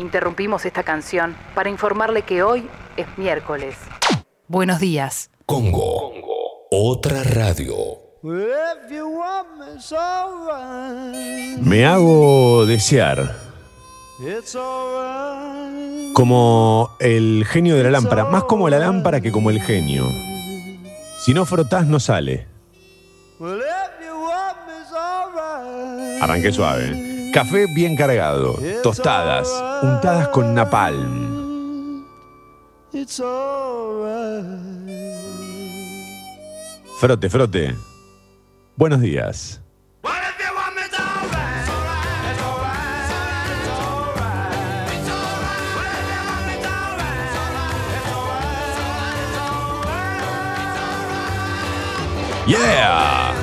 [0.00, 2.66] Interrumpimos esta canción para informarle que hoy
[2.96, 3.76] es miércoles.
[4.48, 5.30] Buenos días.
[5.44, 6.14] Congo.
[6.70, 7.74] Otra radio.
[11.60, 13.36] Me hago desear
[16.14, 20.06] como el genio de la lámpara, más como la lámpara que como el genio.
[21.26, 22.46] Si no frotás no sale.
[26.22, 27.09] Arranqué suave.
[27.32, 29.48] Café bien cargado, tostadas,
[29.82, 32.04] untadas con napalm.
[36.98, 37.76] Frote, frote.
[38.76, 39.60] Buenos días.
[52.46, 53.39] Yeah!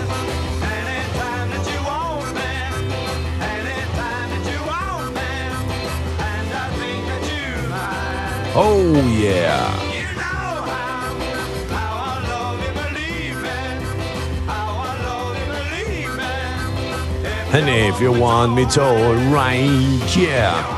[8.59, 8.91] Oh
[9.22, 9.72] yeah!
[17.53, 18.81] And if you want me to,
[19.31, 20.77] right, yeah.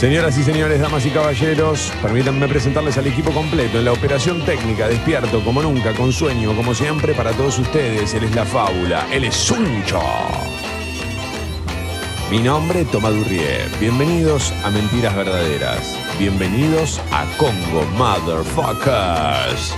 [0.00, 4.88] Señoras y señores, damas y caballeros, permítanme presentarles al equipo completo en la operación técnica,
[4.88, 8.14] despierto como nunca, con sueño, como siempre, para todos ustedes.
[8.14, 10.00] Él es la fábula, él es Suncho.
[12.30, 13.68] Mi nombre, Tomás Durrier.
[13.78, 15.98] Bienvenidos a Mentiras Verdaderas.
[16.18, 19.74] Bienvenidos a Congo Motherfuckers.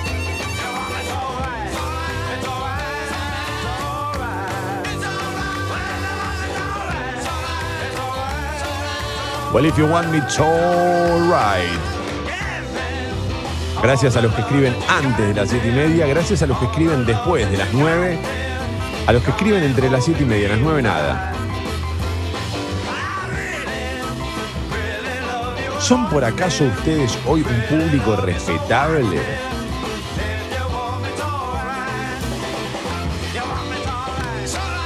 [9.53, 10.45] Well, if you want me to,
[11.31, 11.79] right.
[13.83, 16.65] Gracias a los que escriben antes de las siete y media, gracias a los que
[16.65, 18.19] escriben después de las nueve,
[19.07, 21.35] a los que escriben entre las siete y media, las nueve nada.
[25.81, 29.52] ¿Son por acaso ustedes hoy un público respetable?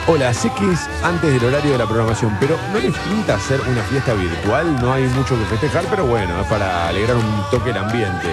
[0.08, 3.60] Hola, sé que es antes del horario de la programación, pero ¿no les pinta hacer
[3.62, 4.80] una fiesta virtual?
[4.80, 8.28] No hay mucho que festejar, pero bueno, es para alegrar un toque el ambiente.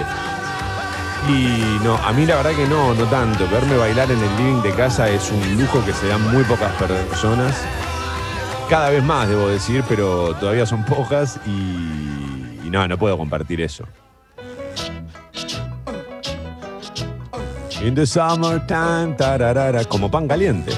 [1.28, 3.48] Y no, a mí la verdad que no, no tanto.
[3.48, 6.70] Verme bailar en el living de casa es un lujo que se dan muy pocas
[6.74, 7.60] personas.
[8.70, 13.60] Cada vez más, debo decir, pero todavía son pocas y, y no, no puedo compartir
[13.60, 13.84] eso.
[17.82, 20.72] In the summertime, tararara, como pan caliente.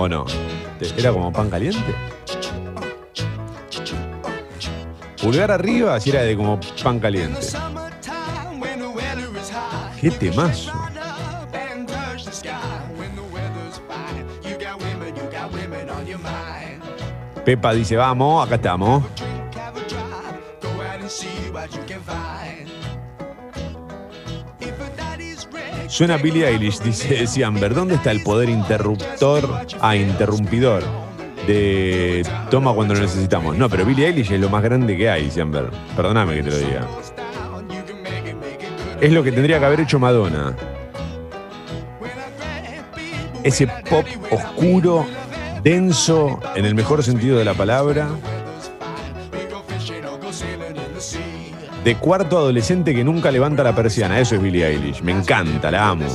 [0.00, 0.24] ¿O no?
[0.78, 1.94] ¿Te- ¿Era como pan caliente?
[5.20, 7.46] Pulgar arriba, si era de como pan caliente.
[10.00, 10.72] ¡Qué temazo!
[17.44, 19.02] Pepa dice, vamos, acá estamos.
[26.00, 27.74] Suena Billie Eilish, dice Ciamber.
[27.74, 30.82] ¿Dónde está el poder interruptor, ah, interrumpidor
[31.46, 33.58] de toma cuando lo necesitamos?
[33.58, 35.68] No, pero Billie Eilish es lo más grande que hay, Ciamber.
[35.94, 36.88] Perdóname que te lo diga.
[38.98, 40.56] Es lo que tendría que haber hecho Madonna.
[43.42, 45.06] Ese pop oscuro,
[45.62, 48.08] denso, en el mejor sentido de la palabra.
[51.84, 54.20] De cuarto adolescente que nunca levanta la persiana.
[54.20, 55.02] Eso es Billie Eilish.
[55.02, 56.06] Me encanta, la amo.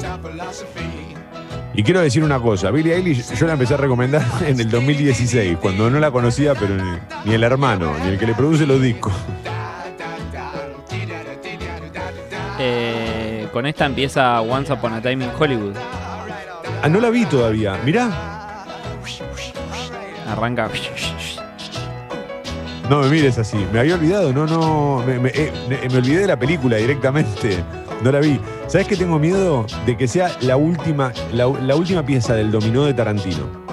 [1.74, 2.72] Y quiero decir una cosa.
[2.72, 6.76] Billie Eilish yo la empecé a recomendar en el 2016, cuando no la conocía, pero
[6.76, 9.14] ni, ni el hermano, ni el que le produce los discos.
[12.58, 15.76] Eh, con esta empieza Once Upon a Time in Hollywood.
[16.82, 17.78] Ah, no la vi todavía.
[17.84, 18.10] Mirá.
[20.30, 20.70] Arranca.
[22.90, 23.58] No me mires así.
[23.74, 24.32] Me había olvidado.
[24.32, 25.04] No, no.
[25.06, 27.64] Me, me- eh, me- olvidé de la película directamente.
[28.04, 28.40] No la vi.
[28.68, 29.66] ¿Sabes qué tengo miedo?
[29.86, 33.66] De que sea la última, la, la última pieza del dominó de Tarantino.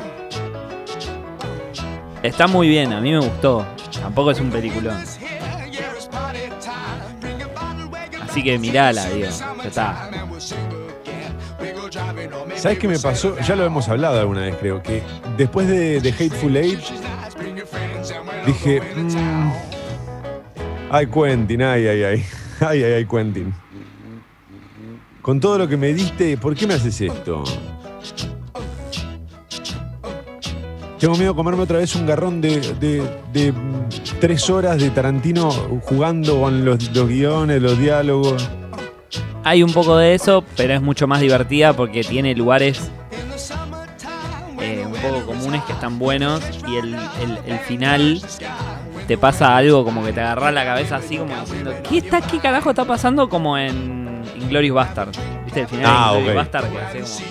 [2.23, 3.67] Está muy bien, a mí me gustó.
[4.00, 4.97] Tampoco es un peliculón.
[8.23, 9.29] Así que mirala, digo.
[9.62, 10.11] Ya está.
[12.56, 13.37] ¿Sabes qué me pasó?
[13.41, 15.03] Ya lo hemos hablado alguna vez, creo, que
[15.37, 16.81] después de, de Hateful Eight
[18.47, 19.53] dije, mm,
[20.91, 22.25] ay Quentin, ay, ay, ay,
[22.61, 23.53] ay, ay, ay, Quentin.
[25.21, 27.44] Con todo lo que me diste, ¿por qué me haces esto?
[30.99, 33.03] Tengo miedo de comerme otra vez un garrón de, de-
[33.33, 33.89] de, mm,
[34.21, 35.50] tres horas de Tarantino
[35.83, 38.49] jugando con los, los guiones, los diálogos.
[39.44, 42.91] Hay un poco de eso, pero es mucho más divertida porque tiene lugares
[45.82, 48.23] están buenos y el, el- el final
[49.08, 52.38] te pasa algo como que te agarra la cabeza así como diciendo ¿qué, está, ¿qué
[52.38, 53.29] carajo está pasando?
[53.29, 55.11] Como en Inglorious Bastard.
[55.44, 56.52] ¿Viste el final Ah, de Inglorious ok.
[56.52, 56.70] Bastard?
[56.73, 57.25] Que hace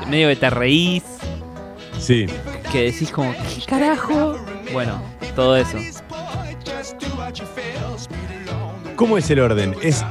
[0.00, 1.02] como- medio que te reís,
[1.98, 2.24] Sí.
[2.72, 4.38] que decís como ¿qué carajo?
[4.72, 5.02] Bueno,
[5.36, 5.76] todo eso.
[8.96, 9.76] ¿Cómo es el orden?
[9.82, 10.02] Es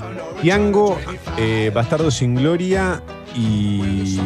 [0.43, 0.99] Tiango,
[1.39, 3.01] eh, Bastardo sin Gloria
[3.35, 4.19] y.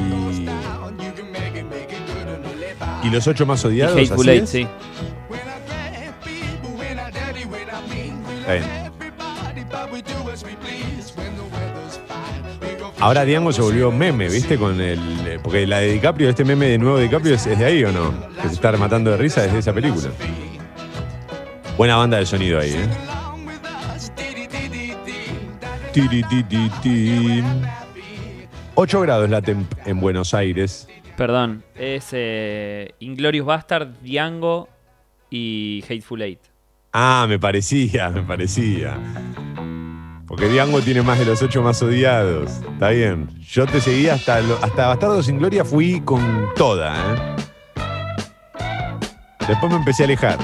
[3.06, 3.98] Y los ocho más Y odiados.
[3.98, 4.68] Hateful ¿así Eight, sí.
[8.40, 8.86] Está bien.
[13.00, 14.58] Ahora Diango se volvió meme, ¿viste?
[14.58, 15.00] Con el.
[15.28, 17.92] eh, Porque la de DiCaprio, este meme de nuevo DiCaprio es, es de ahí o
[17.92, 18.14] no?
[18.42, 20.10] Que se está rematando de risa desde esa película.
[21.78, 22.88] Buena banda de sonido ahí, ¿eh?
[25.92, 27.46] Tiritititín.
[28.76, 30.88] 8 grados la temp en Buenos Aires.
[31.18, 34.68] Perdón, es eh, Inglorious Bastard, Django
[35.30, 36.40] y Hateful Eight.
[36.92, 38.98] Ah, me parecía, me parecía.
[40.28, 42.52] Porque Diango tiene más de los ocho más odiados.
[42.74, 43.30] Está bien.
[43.42, 47.36] Yo te seguí hasta, hasta Bastardo sin Gloria, fui con toda, ¿eh?
[49.48, 50.40] Después me empecé a alejar.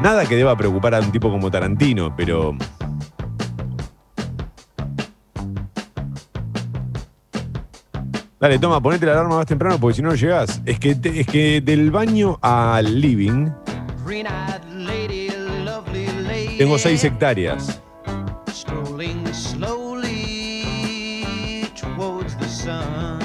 [0.00, 2.56] Nada que deba preocupar a un tipo como Tarantino, pero.
[8.44, 10.60] Dale, toma, ponete la alarma más temprano porque si no llegás.
[10.66, 13.48] Es que, te- es que del baño al living
[16.58, 17.80] tengo seis hectáreas.
[18.50, 20.62] Strolling slowly
[21.74, 23.18] towards the sun.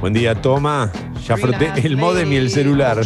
[0.00, 0.88] Buen día, toma.
[1.26, 3.00] Ya froté el modem y el celular.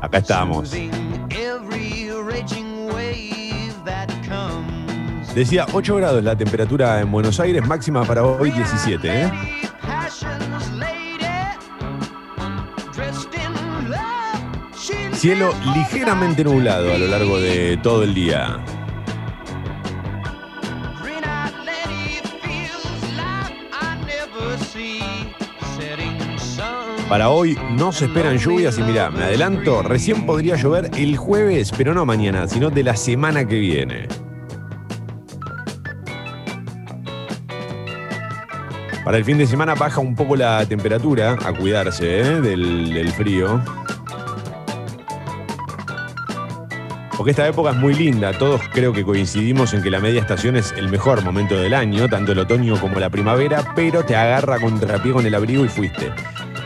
[0.00, 0.72] Acá estamos.
[5.34, 9.32] Decía 8 grados la temperatura en Buenos Aires, máxima para hoy 17, ¿eh?
[15.12, 18.60] Cielo ligeramente nublado a lo largo de todo el día.
[27.08, 31.72] Para hoy no se esperan lluvias y mira, me adelanto, recién podría llover el jueves,
[31.76, 34.23] pero no mañana, sino de la semana que viene.
[39.04, 42.40] Para el fin de semana baja un poco la temperatura, a cuidarse ¿eh?
[42.40, 43.60] del, frío.
[47.14, 50.56] Porque esta época es muy linda, todos creo que coincidimos en que la media estación
[50.56, 54.58] es el mejor momento del año, tanto el otoño como la primavera, pero te agarra
[54.58, 56.10] contrapié con el abrigo y fuiste.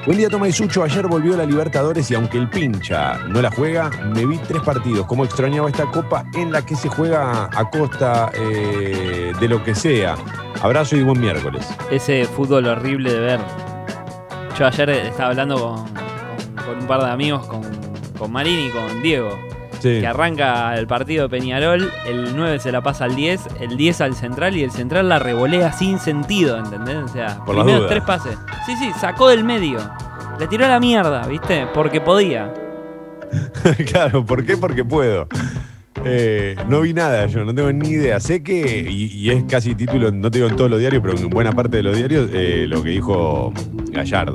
[0.08, 0.82] Buen día, Toma y Sucho.
[0.82, 5.04] Ayer volvió la Libertadores y aunque el pincha no la juega, me vi tres partidos.
[5.04, 9.74] Cómo extrañaba esta copa en la que se juega a costa eh, de lo que
[9.74, 10.16] sea.
[10.62, 11.68] Abrazo y buen miércoles.
[11.90, 13.40] Ese fútbol horrible de ver.
[14.58, 15.84] Yo ayer estaba hablando
[16.64, 17.60] con, un par de amigos, con,
[18.18, 19.38] con Marín y con Diego,
[19.80, 20.00] Sí.
[20.00, 24.00] que arranca el partido de Peñarol, el 9 se la pasa al 10, el 10
[24.00, 26.96] al central y el central la revolea sin sentido, ¿entendés?
[26.96, 28.36] O sea, Por tres pases.
[28.66, 29.78] Sí, sí, sacó del medio.
[30.38, 31.66] Le tiró a la mierda, ¿viste?
[31.72, 32.52] Porque podía.
[33.90, 34.56] claro, ¿por qué?
[34.56, 35.28] Porque puedo.
[36.04, 38.20] Eh, no vi nada, yo no tengo ni idea.
[38.20, 41.16] Sé que, y, y es casi título, no te digo en todos los diarios, pero
[41.18, 43.52] en buena parte de los diarios, eh, lo que dijo
[43.90, 44.34] Gallardo.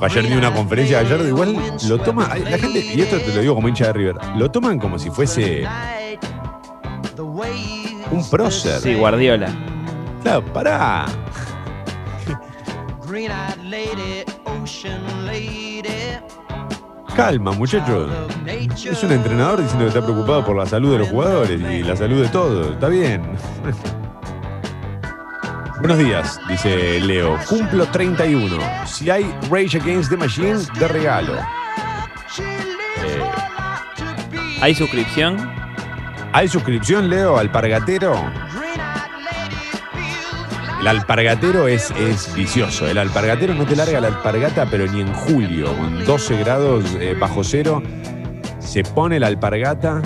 [0.00, 1.56] Ayer di una conferencia de Gallardo, igual
[1.88, 4.78] lo toma, la gente, y esto te lo digo como hincha de River, lo toman
[4.78, 5.66] como si fuese
[8.10, 8.80] un prócer.
[8.80, 9.48] Sí, Guardiola.
[10.22, 11.06] Claro, pará.
[17.14, 18.10] Calma, muchachos.
[18.46, 21.96] Es un entrenador diciendo que está preocupado por la salud de los jugadores y la
[21.96, 22.72] salud de todos.
[22.72, 23.22] Está bien.
[25.80, 27.38] Buenos días, dice Leo.
[27.48, 28.58] Cumplo 31.
[28.86, 31.36] Si hay Rage Against the Machine, de regalo.
[33.02, 33.22] Eh,
[34.60, 35.38] ¿Hay suscripción?
[36.34, 38.14] ¿Hay suscripción, Leo, al Pargatero?
[40.80, 42.86] El alpargatero es, es vicioso.
[42.86, 47.16] El alpargatero no te larga la alpargata, pero ni en julio, con 12 grados eh,
[47.18, 47.82] bajo cero,
[48.58, 50.02] se pone la alpargata.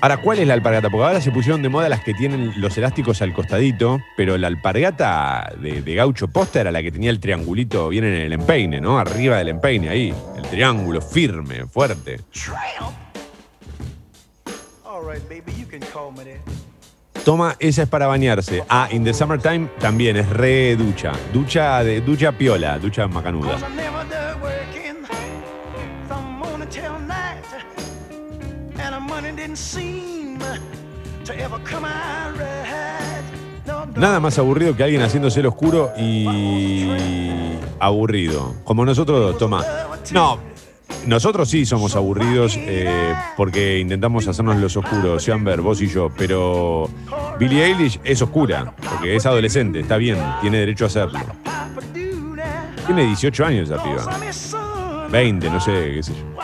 [0.00, 0.90] Ahora, ¿cuál es la alpargata?
[0.90, 4.46] Porque ahora se pusieron de moda las que tienen los elásticos al costadito, pero la
[4.46, 8.98] alpargata de, gaucho posta era la que tenía el triangulito bien en el empeine, ¿no?
[8.98, 10.14] Arriba del empeine, ahí.
[10.36, 12.20] El triángulo firme, fuerte.
[17.24, 18.62] Toma, esa es para bañarse.
[18.68, 21.12] Ah, in the summertime también es re ducha.
[21.32, 23.58] Ducha de ducha piola, ducha macanuda.
[33.96, 36.86] Nada más aburrido que alguien haciéndose el oscuro y
[37.78, 38.54] aburrido.
[38.64, 39.64] Como nosotros dos, toma.
[40.12, 40.38] No,
[41.06, 46.10] nosotros sí somos aburridos eh, porque intentamos hacernos los oscuros, sean ver, vos y yo,
[46.16, 46.88] pero
[47.38, 51.20] Billie Eilish es oscura, porque es adolescente, está bien, tiene derecho a hacerlo.
[52.86, 54.04] Tiene 18 años Cause piba.
[54.12, 55.10] I'm his son.
[55.10, 56.36] 20, no sé, qué sé yo.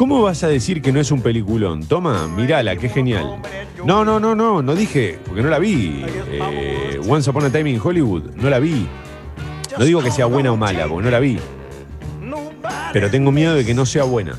[0.00, 1.84] ¿Cómo vas a decir que no es un peliculón?
[1.84, 3.42] Toma, mirala, qué genial.
[3.84, 6.02] No, no, no, no, no dije, porque no la vi.
[6.26, 8.88] Eh, Once Upon a Time in Hollywood, no la vi.
[9.76, 11.38] No digo que sea buena o mala, porque no la vi.
[12.94, 14.38] Pero tengo miedo de que no sea buena.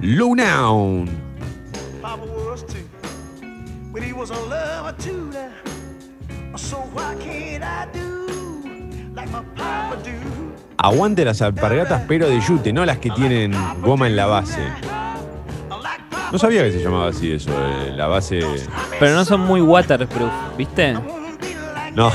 [0.00, 1.10] Low down,
[10.76, 14.60] Aguante las alpargatas, pero de yute, no las que tienen goma en la base.
[16.30, 18.40] No sabía que se llamaba así eso, eh, la base.
[19.00, 20.94] Pero no son muy waterproof, ¿viste?
[21.94, 22.12] No,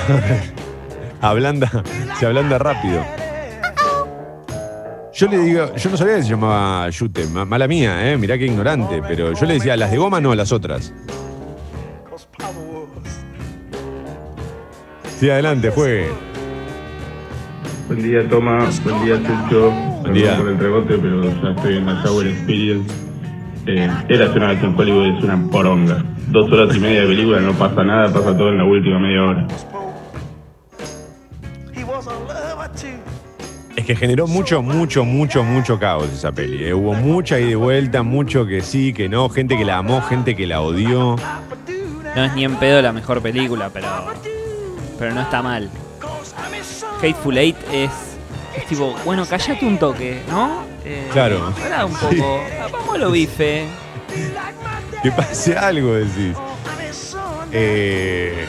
[1.22, 1.84] ablanda,
[2.20, 3.04] se ablanda rápido.
[5.16, 8.38] Yo le digo, yo no sabía que se llamaba yute, ma- mala mía, eh, mirá
[8.38, 10.94] qué ignorante, pero yo le decía las de goma no, las otras.
[15.24, 16.10] Sí, adelante, juegue.
[17.88, 18.70] Buen día, Toma.
[18.84, 19.72] Buen día, Chucho.
[20.02, 20.36] Perdón día.
[20.36, 22.94] por el rebote, pero ya estoy en la Shower Experience.
[23.66, 26.04] Eh, era una vez en Hollywood, es una poronga.
[26.28, 29.24] Dos horas y media de película, no pasa nada, pasa todo en la última media
[29.24, 29.48] hora.
[33.78, 36.66] Es que generó mucho, mucho, mucho, mucho caos esa peli.
[36.66, 36.74] eh.
[36.74, 40.36] Hubo mucha y de vuelta, mucho que sí, que no, gente que la amó, gente
[40.36, 41.16] que la odió.
[42.14, 43.88] No es ni en pedo la mejor película, pero,
[45.04, 45.70] pero no está mal.
[47.02, 47.92] Hateful Eight es,
[48.56, 50.64] es tipo, bueno, callate un toque, ¿no?
[50.86, 51.54] Eh, Claro.
[51.62, 52.40] pará un poco,
[52.72, 53.66] vamos a lo bife.
[55.02, 56.38] Que pase algo, decís.
[57.52, 58.46] Eh,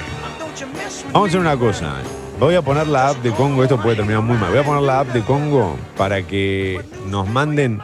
[1.13, 1.95] vamos a hacer una cosa.
[2.39, 4.51] Voy a poner la app de Congo, esto puede terminar muy mal.
[4.51, 7.81] Voy a poner la app de Congo para que nos manden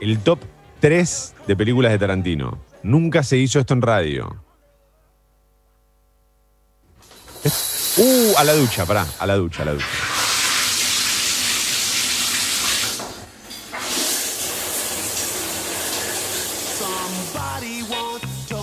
[0.00, 0.38] el top
[0.80, 2.56] 3 de películas de Tarantino.
[2.82, 4.34] Nunca se hizo esto en radio.
[7.44, 9.86] Uh, a la ducha, pará, a la ducha, a la ducha.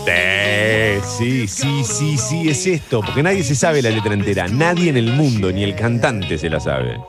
[0.07, 4.89] Eh, sí, sí, sí, sí, es esto, porque nadie se sabe la letra entera, nadie
[4.89, 6.99] en el mundo, ni el cantante se la sabe.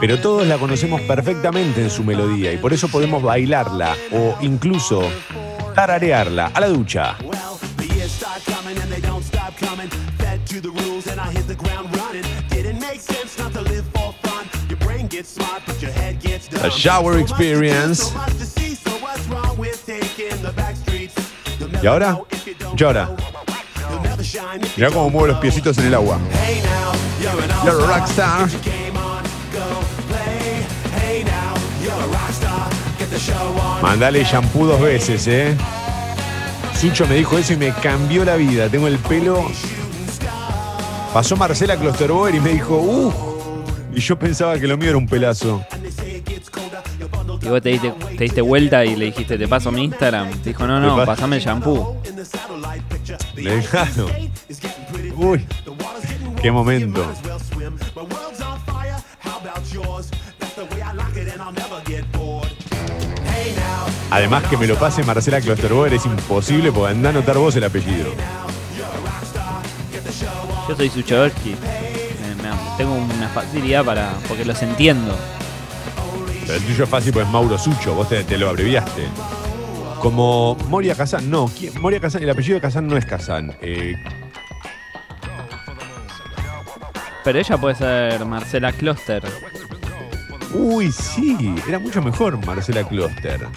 [0.00, 5.08] Pero todos la conocemos perfectamente en su melodía y por eso podemos bailarla o incluso
[5.74, 7.16] tararearla a la ducha.
[9.56, 9.88] Coming.
[10.18, 12.24] Fed to the rules and I hit the ground running.
[12.48, 14.46] Didn't make sense not to live for fun.
[14.68, 16.64] Your brain gets smart, but your head gets dumb.
[16.64, 18.12] A shower experience.
[21.82, 22.18] ¿Y ahora?
[22.76, 22.86] you
[24.76, 26.18] Mirá cómo mueve los piecitos en el agua.
[27.64, 28.48] You're a rockstar.
[33.82, 35.56] Mandale shampoo dos veces, ¿eh?
[36.80, 38.68] Sucho me dijo eso y me cambió la vida.
[38.68, 39.44] Tengo el pelo.
[41.12, 43.12] Pasó Marcela Klosterboer y me dijo, ¡uh!
[43.94, 45.64] Y yo pensaba que lo mío era un pelazo.
[47.42, 50.30] Y vos te diste, te diste vuelta y le dijiste, te paso mi Instagram.
[50.42, 51.96] Te dijo, no, no, pa- pasame el shampoo.
[53.36, 54.10] Le dejaron.
[55.16, 55.46] Uy,
[56.42, 57.06] qué momento.
[64.10, 67.64] Además que me lo pase Marcela Klosterboer es imposible porque anda a anotar vos el
[67.64, 68.10] apellido.
[70.68, 71.50] Yo soy Suchodolski.
[71.50, 74.12] Me- me- Tengo una facilidad para.
[74.28, 75.16] porque los entiendo.
[76.46, 79.06] Pero el tuyo es fácil porque es Mauro Sucho, vos te, te lo abreviaste.
[80.00, 81.72] Como Moria Kazan, no, ¿quién?
[81.80, 83.56] Moria Kazan, el apellido de Kazan no es Kazan.
[83.60, 83.96] Eh,
[87.24, 89.24] Pero ella puede ser Marcela Kloster.
[90.54, 93.48] uy, sí, era mucho mejor Marcela Kloster.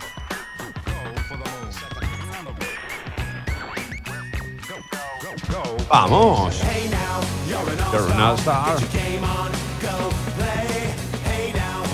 [5.90, 6.62] Vamos.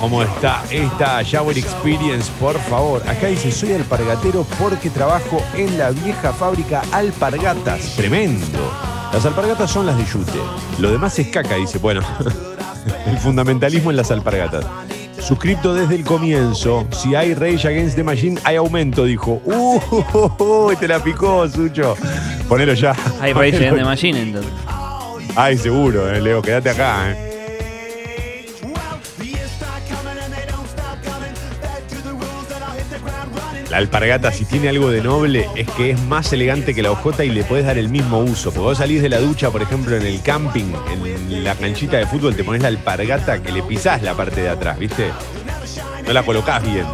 [0.02, 2.30] ¿Cómo está esta Shower Experience?
[2.40, 3.02] Por favor.
[3.08, 7.96] Acá dice, soy alpargatero porque trabajo en la vieja fábrica Alpargatas.
[7.96, 8.60] Tremendo.
[9.14, 10.40] Las alpargatas son las de yute.
[10.80, 11.78] Lo demás es caca, dice.
[11.80, 12.02] Bueno,
[13.08, 14.66] el fundamentalismo en las alpargatas.
[15.20, 16.86] Suscripto desde el comienzo.
[16.92, 19.42] Si hay Rage Against the Machine, hay aumento, dijo.
[19.46, 20.76] ¡Uh!
[20.80, 21.96] Te la picó, Sucho.
[22.48, 22.96] Ponelo ya.
[23.20, 24.52] Hay Rage the Machine entonces.
[25.36, 27.26] Ay, seguro, eh, Leo, quédate acá, eh.
[33.70, 37.26] La alpargata, si tiene algo de noble, es que es más elegante que la hojota
[37.26, 38.52] y le puedes dar el mismo uso.
[38.52, 42.06] Porque vos salís de la ducha, por ejemplo, en el camping, en la canchita de
[42.06, 45.12] fútbol, te pones la alpargata que le pisás la parte de atrás, ¿viste?
[46.06, 46.86] No la colocás bien.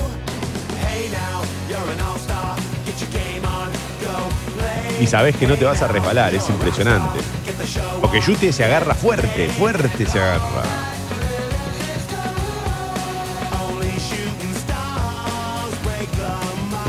[5.01, 7.19] Y sabés que no te vas a resbalar, es impresionante.
[7.99, 10.61] Porque Yute se agarra fuerte, fuerte se agarra.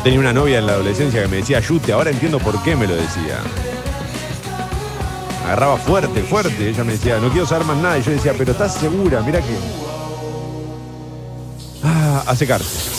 [0.05, 2.87] Tenía una novia en la adolescencia que me decía Yute, ahora entiendo por qué me
[2.87, 3.39] lo decía.
[5.47, 6.69] Agarraba fuerte, fuerte.
[6.69, 7.97] Ella me decía, no quiero saber más nada.
[7.97, 9.57] Y yo decía, pero estás segura, mira que.
[11.83, 12.92] Ah, a secarse.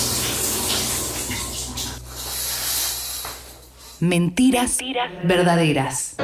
[4.03, 4.79] Mentiras
[5.23, 6.17] verdaderas.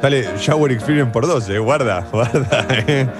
[0.00, 2.66] Sale Shower Experience por 12, guarda, guarda.
[2.86, 3.04] eh.
[3.04, 3.12] Me.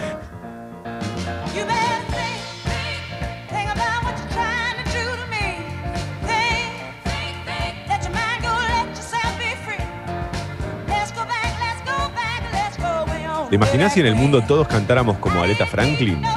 [13.10, 13.48] Way on.
[13.50, 16.22] ¿Te imaginas si en el mundo todos cantáramos como Aretha Franklin?
[16.22, 16.30] No,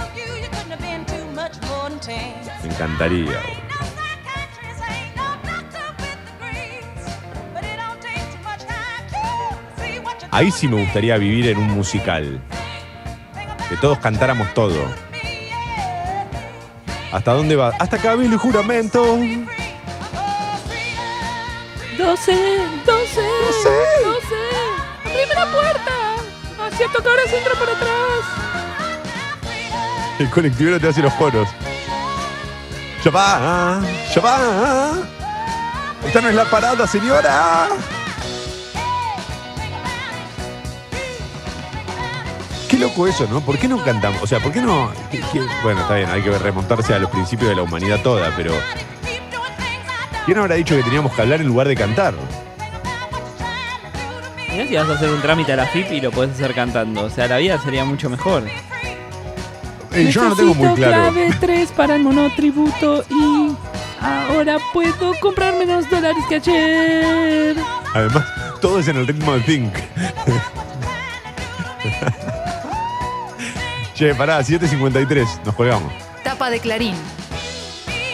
[3.07, 3.60] you,
[10.31, 12.41] Ahí sí me gustaría vivir en un musical.
[13.67, 14.79] Que todos cantáramos todo.
[17.11, 17.73] ¿Hasta dónde va?
[17.77, 19.03] Hasta viene el juramento.
[19.03, 19.25] 12,
[21.97, 22.31] 12,
[22.85, 23.69] 12.
[25.05, 25.91] ¡Abrime la puerta!
[26.59, 27.91] Ah, cierto que ahora se entra por atrás.
[30.19, 31.49] El colectivero te hace los coros.
[33.03, 33.81] Ya va,
[34.15, 34.93] ya va.
[36.05, 37.67] Esta no es la parada, señora.
[42.81, 43.41] Loco eso, ¿no?
[43.41, 44.21] ¿Por qué no cantamos?
[44.21, 44.91] O sea, ¿por qué no?
[45.11, 48.33] qué- qué- Bueno, está bien, hay que remontarse a los principios de la humanidad toda,
[48.35, 48.53] pero
[50.25, 52.13] ¿quién habrá dicho que teníamos que hablar en lugar de cantar?
[54.51, 57.05] Mirá si vas a hacer un trámite a la FIP y lo podés hacer cantando.
[57.05, 58.43] O sea, la vida sería mucho mejor.
[59.93, 61.11] Eh, yo no lo tengo muy Necesito claro.
[61.13, 63.51] clave 3 para el monotributo y
[64.01, 67.55] ahora puedo comprar menos dólares que ayer.
[67.93, 68.25] Además,
[68.61, 69.73] todo es en el ritmo de Think.
[74.01, 75.93] che, pará, 7.53, nos colgamos.
[76.23, 76.95] Tapa de Clarín.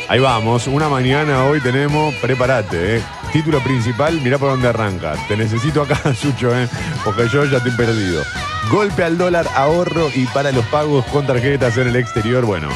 [0.09, 3.01] Ahí vamos, una mañana hoy tenemos, prepárate, ¿eh?
[3.31, 5.13] Título principal, mirá por dónde arranca.
[5.29, 6.67] Te necesito acá, Sucho, ¿eh?
[7.05, 8.21] Porque yo ya estoy perdido.
[8.69, 12.43] Golpe al dólar, ahorro y para los pagos con tarjetas en el exterior.
[12.45, 12.67] Bueno,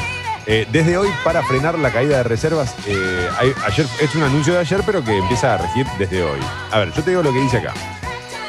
[0.46, 4.54] eh, desde hoy, para frenar la caída de reservas, eh, hay- ayer, es un anuncio
[4.54, 6.40] de ayer, pero que empieza a regir desde hoy.
[6.70, 7.74] A ver, yo te digo lo que dice acá.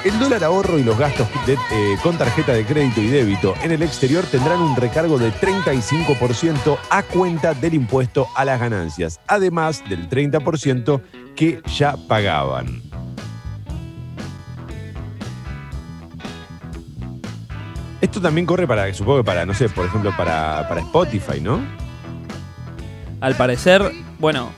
[0.03, 3.81] El dólar ahorro y los gastos eh, con tarjeta de crédito y débito en el
[3.81, 10.09] exterior tendrán un recargo de 35% a cuenta del impuesto a las ganancias, además del
[10.09, 11.01] 30%
[11.37, 12.81] que ya pagaban.
[18.01, 21.61] Esto también corre para, supongo que para, no sé, por ejemplo, para Spotify, ¿no?
[23.21, 23.89] Al parecer,
[24.19, 24.51] bueno,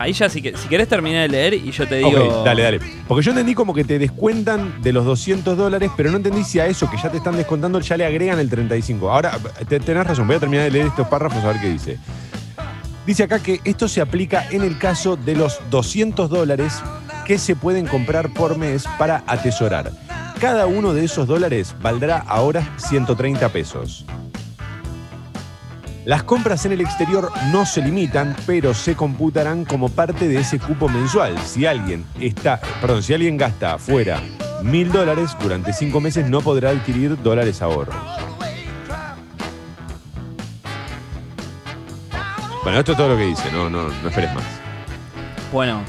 [0.00, 2.08] ahí ya si, que- si querés terminar de leer y yo te digo.
[2.08, 2.80] Ok, dale, dale.
[3.06, 6.58] Porque yo entendí como que te descuentan de los 200 dólares, pero no entendí si
[6.58, 9.10] a eso que ya te están descontando ya le agregan el 35.
[9.10, 11.98] Ahora, te- tenés razón, voy a terminar de leer estos párrafos a ver qué dice.
[13.06, 16.80] Dice acá que esto se aplica en el caso de los 200 dólares
[17.26, 19.92] que se pueden comprar por mes para atesorar.
[20.40, 24.06] Cada uno de esos dólares valdrá ahora 130 pesos.
[26.10, 30.58] Las compras en el exterior no se limitan, pero se computarán como parte de ese
[30.58, 31.38] cupo mensual.
[31.38, 34.20] Si alguien está, perdón, si alguien gasta afuera
[34.60, 37.94] mil dólares durante cinco meses, no podrá adquirir dólares ahorros.
[42.64, 44.42] Bueno, esto es todo lo que dice, no, no, no esperes más.
[45.52, 45.84] Bueno,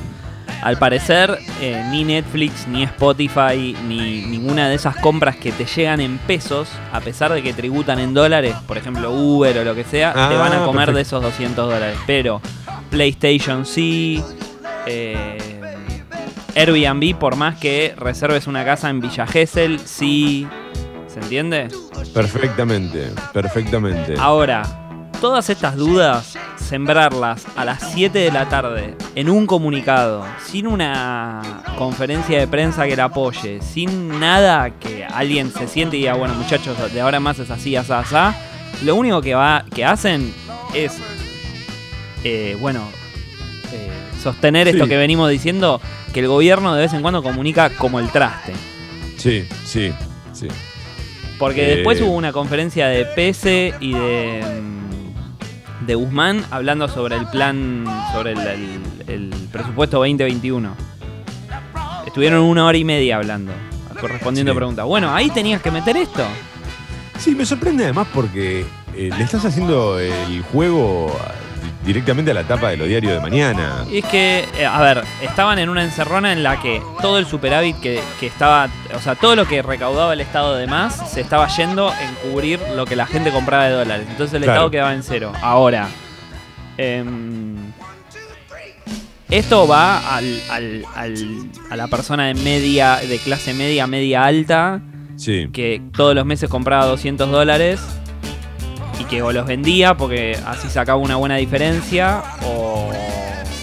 [0.62, 6.00] al parecer eh, ni Netflix, ni Spotify, ni ninguna de esas compras que te llegan
[6.02, 9.84] en pesos, a pesar de que tributan en dólares, por ejemplo Uber o lo que
[9.84, 10.93] sea, te Ah, van a comer perfecto.
[10.95, 11.97] de esos 200 dólares.
[12.06, 12.41] Pero
[12.89, 14.21] PlayStation sí,
[14.86, 15.38] eh,
[16.56, 20.47] Airbnb, por más que reserves una casa en Villa Gesell, sí.
[21.08, 21.67] ¿Se entiende?
[22.13, 24.15] Perfectamente, perfectamente.
[24.17, 24.63] Ahora,
[25.21, 31.41] todas estas dudas sembrarlas a las 7 de la tarde en un comunicado, sin una
[31.77, 36.34] conferencia de prensa que la apoye, sin nada que alguien se siente y diga, bueno
[36.34, 38.15] muchachos, de ahora en más es así, así, así,
[38.84, 40.34] lo único que, va, que hacen
[40.73, 40.97] es,
[42.23, 42.81] eh, bueno,
[43.71, 43.89] eh,
[44.21, 45.79] sostener esto que venimos diciendo,
[46.13, 48.53] que el gobierno de vez en cuando comunica como el traste.
[49.17, 49.93] Sí, sí,
[50.34, 50.47] sí.
[51.38, 51.75] Porque Eh.
[51.75, 54.90] después hubo una conferencia de Pese y de, mm,
[55.85, 60.75] de Guzmán hablando sobre el plan, sobre el, el- el presupuesto 2021.
[62.05, 63.51] Estuvieron una hora y media hablando,
[63.99, 64.55] correspondiendo Sí.
[64.55, 64.85] a preguntas.
[64.85, 66.23] Bueno, ahí tenías que meter esto.
[67.19, 68.65] Sí, me sorprende además porque
[68.95, 71.15] eh, le estás haciendo el juego
[71.85, 73.85] directamente a la tapa de los diarios de mañana.
[73.91, 77.25] Y es que, eh, a ver, estaban en una encerrona en la que todo el
[77.25, 81.21] superávit que, que estaba, o sea, todo lo que recaudaba el Estado de más se
[81.21, 84.05] estaba yendo en cubrir lo que la gente compraba de dólares.
[84.09, 84.57] Entonces el Claro.
[84.59, 85.33] Estado quedaba en cero.
[85.41, 85.87] Ahora,
[86.77, 87.55] em,
[89.29, 94.81] esto va al- al- al- a la persona de media, de clase media, media alta,
[95.15, 95.49] Sí.
[95.53, 97.79] que todos los meses compraba 200 dólares
[99.01, 102.91] y que o los vendía porque así sacaba una buena diferencia o,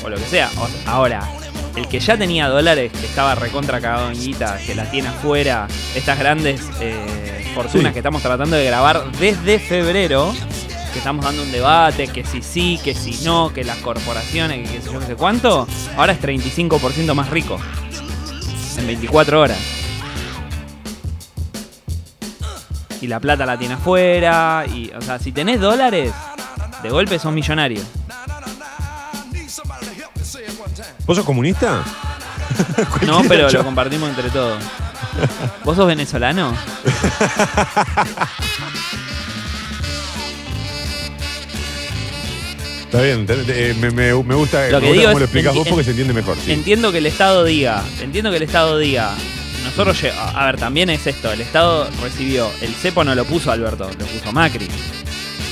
[0.04, 0.50] o lo que sea.
[0.58, 1.28] O ahora,
[1.76, 5.66] el que ya tenía dólares, que estaba recontra cagado en guita, que la tiene afuera,
[5.94, 7.92] estas grandes eh, fortunas Sí.
[7.94, 10.34] que estamos tratando de grabar desde febrero,
[10.92, 14.76] que estamos dando un debate, que si sí, que si no, que las corporaciones, que
[14.76, 17.58] qué sé yo, qué sé cuánto, ahora es 35% más rico
[18.78, 19.58] en 24 horas.
[23.00, 24.64] Y la plata la tiene afuera.
[24.72, 26.12] Y, o sea, si tenés dólares,
[26.82, 27.82] de golpe sos millonario.
[31.06, 31.82] ¿Vos sos comunista?
[33.06, 34.60] No, pero lo compartimos entre todos.
[35.64, 36.52] ¿Vos sos venezolano?
[42.84, 45.58] Está bien, eh, me, gusta, Lo me que gusta digo cómo es- lo explicás enti-
[45.58, 46.36] vos porque se entiende mejor.
[46.42, 46.52] sí.
[46.52, 49.14] Entiendo que el Estado diga, entiendo que el Estado diga,
[49.78, 53.24] nosotros, lle- a a ver, también es esto, el Estado recibió, el cepo no lo
[53.24, 54.66] puso Alberto, lo puso Macri.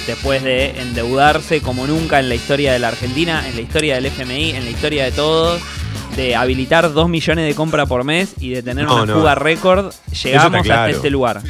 [0.06, 4.06] Después de endeudarse como nunca en la historia de la Argentina, en la historia del
[4.06, 5.60] FMI, en la historia de todos,
[6.16, 9.14] de habilitar 2 millones de compra por mes y de tener No, una no.
[9.14, 10.82] fuga récord, llegamos claro.
[10.82, 11.42] hasta este lugar.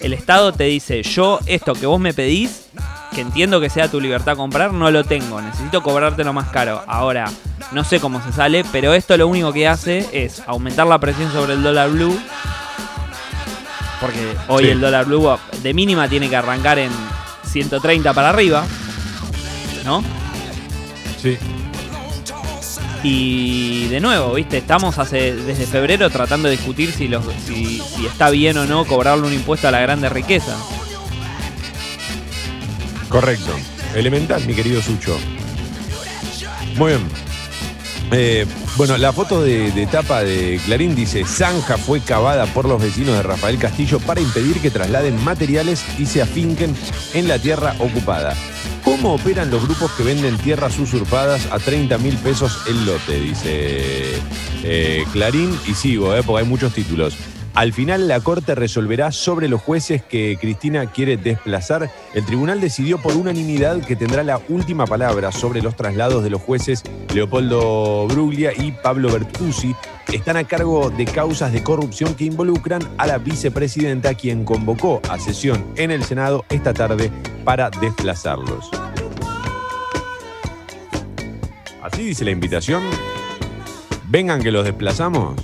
[0.00, 2.66] El Estado te dice, yo esto que vos me pedís,
[3.12, 5.40] que entiendo que sea tu libertad comprar, no lo tengo.
[5.40, 6.82] Necesito cobrártelo más caro.
[6.86, 7.30] Ahora,
[7.70, 11.30] no sé cómo se sale, pero esto lo único que hace es aumentar la presión
[11.32, 12.18] sobre el dólar blue.
[14.00, 14.70] Porque hoy Sí.
[14.70, 16.90] el dólar blue de mínima tiene que arrancar en
[17.44, 18.64] 130 para arriba.
[19.84, 20.02] ¿No?
[21.20, 21.38] Sí.
[23.04, 24.58] Y de nuevo, ¿viste?
[24.58, 28.84] Estamos hace desde febrero tratando de discutir si, los, si, si está bien o no
[28.84, 30.56] cobrarle un impuesto a la grande riqueza.
[33.12, 33.52] Correcto.
[33.94, 35.18] Elemental, mi querido Sucho.
[36.76, 37.02] Muy bien.
[38.10, 38.46] Eh,
[38.76, 43.16] bueno, la foto de, de tapa de Clarín dice, Zanja fue cavada por los vecinos
[43.16, 46.74] de Rafael Castillo para impedir que trasladen materiales y se afinquen
[47.12, 48.34] en la tierra ocupada.
[48.82, 53.20] ¿Cómo operan los grupos que venden tierras usurpadas a 30 mil pesos el lote?
[53.20, 54.14] Dice
[54.64, 57.16] eh, Clarín y sigo, eh, porque hay muchos títulos.
[57.54, 61.90] Al final la Corte resolverá sobre los jueces que Cristina quiere desplazar.
[62.14, 66.40] El tribunal decidió por unanimidad que tendrá la última palabra sobre los traslados de los
[66.40, 66.82] jueces
[67.14, 69.74] Leopoldo Bruglia y Pablo Bertuzzi.
[70.10, 75.18] Están a cargo de causas de corrupción que involucran a la vicepresidenta quien convocó a
[75.18, 77.10] sesión en el Senado esta tarde
[77.44, 78.70] para desplazarlos.
[81.82, 82.82] Así dice la invitación.
[84.08, 85.36] Vengan que los desplazamos.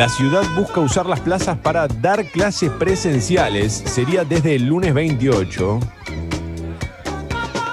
[0.00, 3.70] La ciudad busca usar las plazas para dar clases presenciales.
[3.84, 5.78] Sería desde el lunes 28.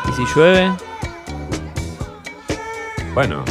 [0.09, 0.73] Y si llueve,
[3.13, 3.45] Bueno.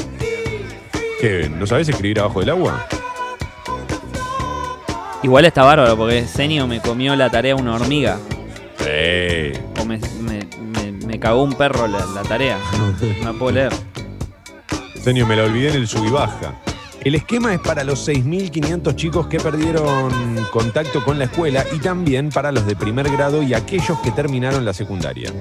[1.23, 1.49] ¿Qué?
[1.49, 2.87] ¿No sabes escribir abajo del agua?
[5.23, 8.19] igual está bárbaro porque Senio me comió la tarea una hormiga.
[8.79, 9.59] Sí.
[9.81, 12.59] O me, me- me- me cagó un perro la, la tarea.
[13.23, 13.73] No la puedo leer.
[15.03, 16.53] Señor, me la olvidé en el sub y baja.
[17.07, 20.13] El esquema es para los 6.500 chicos que perdieron
[20.51, 24.65] contacto con la escuela y también para los de primer grado y aquellos que terminaron
[24.65, 25.33] la secundaria.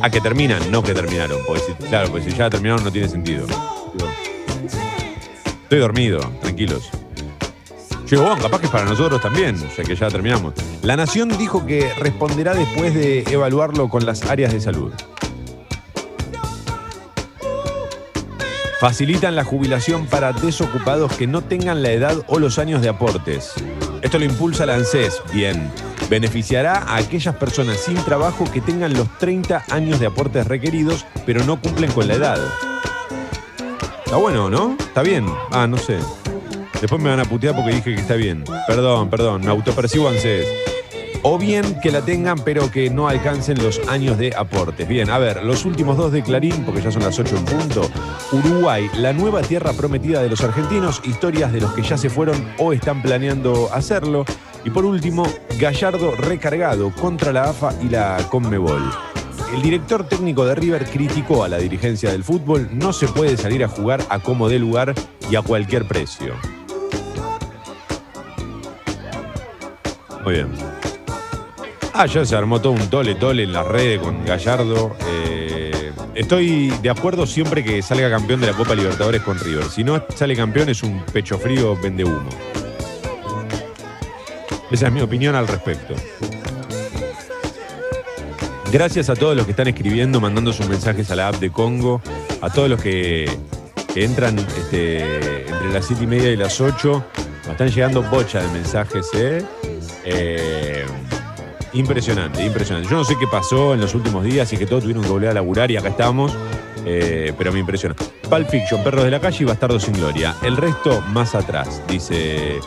[0.00, 1.38] A que terminan, no que terminaron.
[1.88, 3.48] Claro, pues si ya terminaron no tiene sentido.
[5.64, 6.88] Estoy dormido, tranquilos.
[8.08, 10.54] Digo, bueno, capaz que para nosotros también, ya que ya terminamos.
[10.82, 14.92] La Nación dijo que responderá después de evaluarlo con las áreas de salud.
[18.82, 23.52] Facilitan la jubilación para desocupados que no tengan la edad o los años de aportes.
[24.02, 25.22] Esto lo impulsa la ANSES.
[25.32, 25.70] Bien.
[26.10, 31.44] Beneficiará a aquellas personas sin trabajo que tengan los 30 años de aportes requeridos, pero
[31.44, 32.38] no cumplen con la edad.
[34.04, 34.76] Está bueno, ¿no?
[34.76, 35.26] Está bien.
[35.52, 36.00] Ah, no sé.
[36.80, 38.42] Después me van a putear porque dije que está bien.
[38.66, 39.42] Perdón, perdón.
[39.42, 40.44] Me autopercibo ANSES.
[41.24, 44.88] O bien que la tengan, pero que no alcancen los años de aportes.
[44.88, 47.88] Bien, a ver, los últimos dos de Clarín, porque ya son las 8 en punto.
[48.32, 52.44] Uruguay, la nueva tierra prometida de los argentinos, historias de los que ya se fueron
[52.58, 54.24] o están planeando hacerlo.
[54.64, 55.24] Y por último,
[55.60, 58.82] Gallardo recargado contra la AFA y la Conmebol.
[59.54, 63.62] El director técnico de River criticó a la dirigencia del fútbol, no se puede salir
[63.62, 64.92] a jugar a como dé lugar
[65.30, 66.34] y a cualquier precio.
[70.24, 70.71] Muy bien.
[71.94, 74.96] Ah, ya se armó todo un tole tole en las redes con Gallardo.
[75.06, 79.64] Eh, estoy de acuerdo siempre que salga campeón de la Copa Libertadores con River.
[79.64, 82.30] Si no sale campeón es un pecho frío vende humo.
[84.70, 85.94] Esa es mi opinión al respecto.
[88.72, 92.00] Gracias a todos los que están escribiendo, mandando sus mensajes a la app de Congo,
[92.40, 93.30] a todos los que,
[93.94, 97.04] entran este, entre las 7 y media y las 8.
[97.42, 99.44] Nos están llegando bocha de mensajes, ¿eh?
[100.06, 100.86] Eh,
[101.74, 102.88] Impresionante, impresionante.
[102.90, 105.30] Yo no sé qué pasó en los últimos días y que todos tuvieron que volver
[105.30, 106.36] a laburar y acá estamos,
[106.84, 107.94] eh, pero me impresiona.
[108.28, 110.34] Pulp Fiction, Perros de la Calle y Bastardo sin Gloria.
[110.42, 112.58] El resto más atrás, dice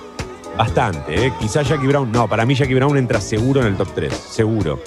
[0.58, 1.28] bastante.
[1.28, 1.34] ¿eh?
[1.40, 4.82] Quizás Jackie Brown, no, para mí Jackie Brown entra seguro en el top 3, seguro.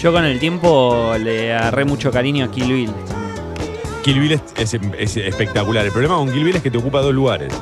[0.00, 2.90] Yo con el tiempo le agarré mucho cariño a Kill Bill.
[4.02, 4.42] Kill Bill es,
[4.74, 5.84] es- es espectacular.
[5.86, 7.52] El problema con Kill Bill es que te ocupa dos lugares.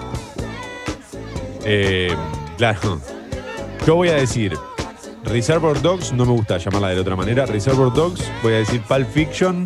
[1.64, 2.14] Eh,
[2.56, 2.98] claro.
[3.86, 4.56] Yo voy a decir,
[5.31, 7.47] Reservoir Dogs, no me gusta llamarla de otra manera.
[7.47, 9.64] Reservoir Dogs, voy a decir Pulp Fiction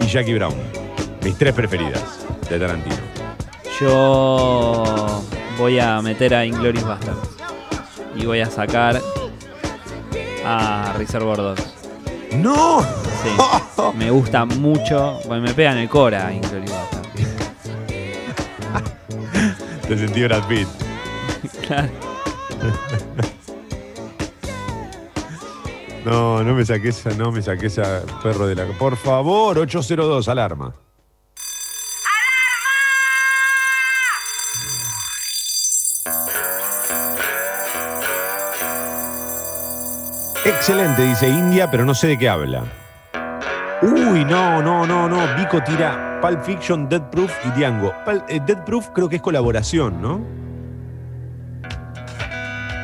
[0.00, 0.54] y Jackie Brown.
[1.22, 2.96] Mis tres preferidas de Tarantino.
[3.80, 5.22] Yo
[5.56, 7.36] voy a meter a Inglourious Basterds.
[8.16, 9.00] Y voy a sacar
[10.44, 11.74] a Reservoir Dogs.
[12.32, 12.82] ¡No!
[12.82, 13.30] Sí.
[13.96, 15.20] me gusta mucho.
[15.26, 17.08] Bueno, me pega en el Cora Inglourious Basterds.
[19.88, 20.68] Te sentí Brad Pitt.
[21.66, 21.88] Claro.
[26.06, 28.64] No, no me saqué esa, no me saqué esa perro de la.
[28.78, 30.72] Por favor, 802, alarma.
[40.44, 42.62] Excelente, dice India, pero no sé de qué habla.
[43.82, 45.36] Uy, no, no, no, no.
[45.36, 47.92] Vico tira Pulp Fiction, Dead Proof y Diango.
[48.28, 50.45] Eh, Dead Proof creo que es colaboración, ¿no?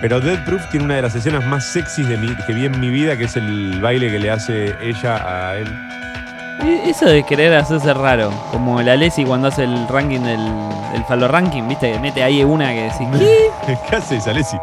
[0.02, 2.78] Pero Dead Proof tiene una de las escenas más sexys de mi- que vi en
[2.80, 5.16] mi vida, que es el baile que le hace ella
[5.50, 5.68] a él.
[6.86, 8.30] Eso de querer hacerse raro.
[8.50, 10.40] Como la Leslie cuando hace el ranking del
[10.94, 11.90] el Falo Ranking, ¿viste?
[11.92, 13.08] Que mete ahí una que decís,
[13.66, 13.78] ¿qué?
[13.88, 14.58] ¿Qué haces, Alessi?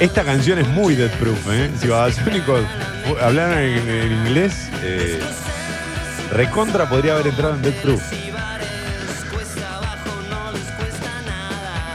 [0.00, 1.70] Esta canción es muy Dead Proof, ¿eh?
[1.80, 2.60] Si Babasónicos
[3.22, 5.20] hablaran en, en inglés, eh,
[6.32, 8.02] recontra podría haber entrado en Dead Proof.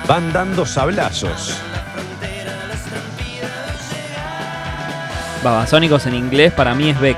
[0.10, 1.56] Van dando sablazos.
[5.44, 7.18] Babasónicos en inglés para mí es Beck.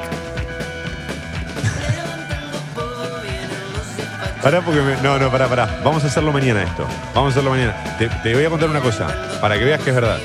[4.43, 5.69] Pará porque me- No, no, pará, pará.
[5.85, 6.85] Vamos a hacerlo mañana esto.
[7.15, 7.73] Vamos a hacerlo mañana.
[7.97, 9.07] Te, te voy a contar una cosa,
[9.39, 10.17] para que veas que es verdad.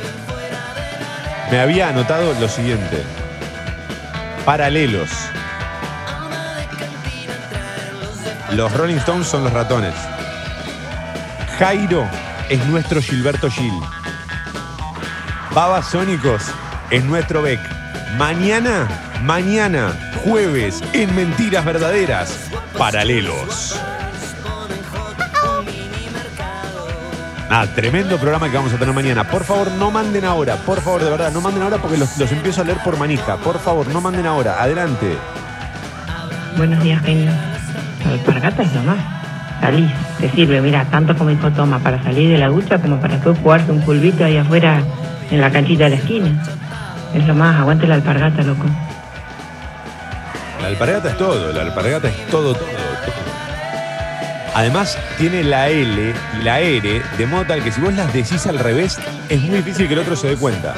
[1.50, 3.02] Me había anotado lo siguiente.
[4.44, 5.10] Paralelos.
[8.52, 9.94] Los Rolling Stones son los ratones.
[11.58, 12.06] Jairo
[12.48, 13.72] es nuestro Gilberto Gil.
[15.54, 16.42] Babasónicos
[16.90, 17.60] es nuestro Beck.
[18.16, 18.86] Mañana,
[19.22, 19.92] mañana,
[20.24, 23.80] jueves, en Mentiras Verdaderas, Paralelos.
[27.48, 29.24] Ah, tremendo programa que vamos a tener mañana.
[29.24, 30.56] Por favor, no manden ahora.
[30.56, 33.36] Por favor, de verdad, no manden ahora porque los, empiezo a leer por manija.
[33.36, 34.60] Por favor, no manden ahora.
[34.60, 35.16] Adelante.
[36.56, 37.30] Buenos días, genio.
[38.04, 39.15] La alpargata es lo más.
[39.60, 39.90] Salís,
[40.20, 43.34] te sirve, mira, tanto como hijo toma para salir de la ducha como para tú
[43.42, 44.80] jugarte un pulvito ahí afuera
[45.30, 46.42] en la canchita de la esquina.
[47.14, 48.66] Es lo más, aguante la alpargata, loco.
[50.60, 51.52] La alpargata es todo.
[51.52, 53.26] La alpargata es todo, todo, todo.
[54.54, 58.46] Además, tiene la L y la R, de modo tal que si vos las decís
[58.46, 60.74] al revés, es muy difícil que el otro se dé cuenta.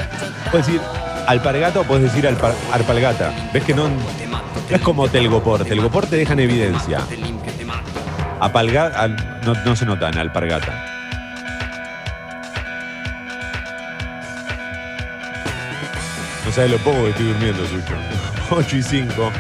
[0.51, 0.81] Puedes decir
[1.27, 3.33] alpargata o puedes decir alpar- arpalgata.
[3.53, 3.97] ¿Ves que no, no
[4.71, 5.64] es como telgopor?
[5.64, 7.01] Telgopor te deja en evidencia.
[8.40, 10.72] Apalga, al- no, no se nota en alpargata.
[16.46, 17.94] No sabes lo poco que estoy durmiendo, Sucho.
[18.51, 19.31] 8 y 5.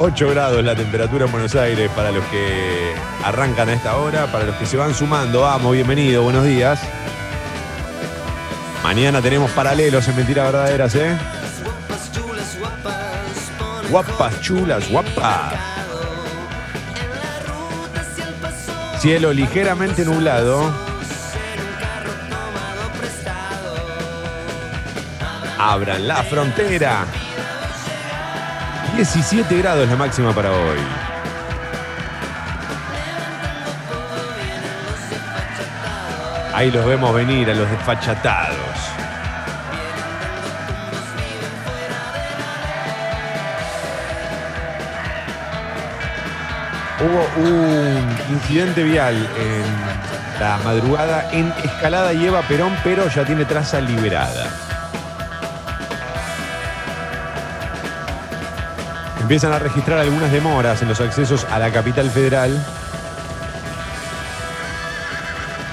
[0.00, 4.44] 8 grados la temperatura en Buenos Aires para los que arrancan a esta hora, para
[4.44, 5.40] los que se van sumando.
[5.40, 6.78] Vamos, bienvenido, buenos días.
[8.84, 11.16] Mañana tenemos paralelos en Mentiras Verdaderas, ¿eh?
[13.90, 15.54] Guapas, chulas, guapas.
[19.00, 20.72] Cielo ligeramente nublado.
[25.56, 27.04] Abran la frontera.
[28.96, 30.78] 17 grados la máxima para hoy.
[36.52, 38.77] Ahí los vemos venir a los desfachatados.
[47.00, 53.44] Hubo un incidente vial en la madrugada en Escalada y Eva Perón, pero ya tiene
[53.44, 54.48] traza liberada.
[59.20, 62.58] Empiezan a registrar algunas demoras en los accesos a la capital federal.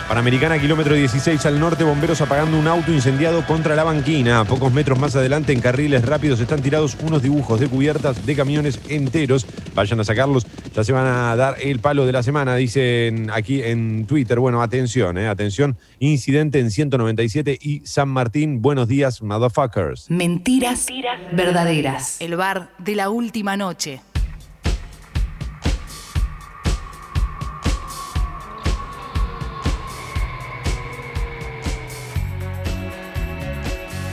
[0.07, 4.41] Panamericana, kilómetro 16 al norte, bomberos apagando un auto incendiado contra la banquina.
[4.41, 8.35] A pocos metros más adelante, en carriles rápidos, están tirados unos dibujos de cubiertas de
[8.35, 9.47] camiones enteros.
[9.73, 13.63] Vayan a sacarlos, ya se van a dar el palo de la semana, dicen aquí
[13.63, 14.39] en Twitter.
[14.39, 15.75] Bueno, atención, eh, atención.
[15.97, 18.61] Incidente en 197 y San Martín.
[18.61, 20.11] Buenos días, motherfuckers.
[20.11, 20.85] Mentiras
[21.31, 22.21] verdaderas.
[22.21, 24.01] El bar de la última noche.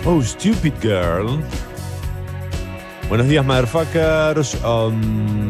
[0.05, 1.39] Oh, stupid girl.
[3.09, 4.57] Buenos días, motherfuckers.
[4.65, 5.49] Um,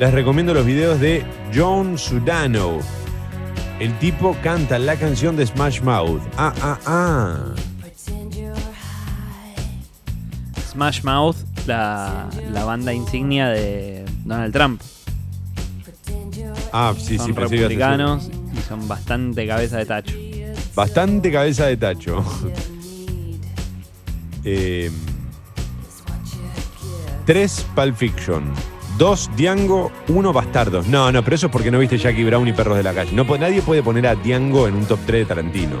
[0.00, 2.80] les recomiendo los videos de John Sudano.
[3.78, 6.20] El tipo canta la canción de Smash Mouth.
[6.36, 7.54] Ah, ah, ah.
[10.72, 11.36] Smash Mouth,
[11.68, 14.82] la, la banda insignia de Donald Trump.
[16.72, 20.16] Ah, sí, son sí, republicanos y son bastante cabeza de tacho.
[20.74, 22.24] Bastante cabeza de tacho.
[24.48, 24.90] Eh,
[27.26, 28.44] tres Pulp Fiction.
[28.96, 30.86] Dos Diango, uno Bastardos.
[30.86, 33.10] No, no, pero eso es porque no viste Jackie Brown y Perros de la Calle.
[33.12, 35.76] No, nadie puede poner a Diango en un top 3 de Tarantino.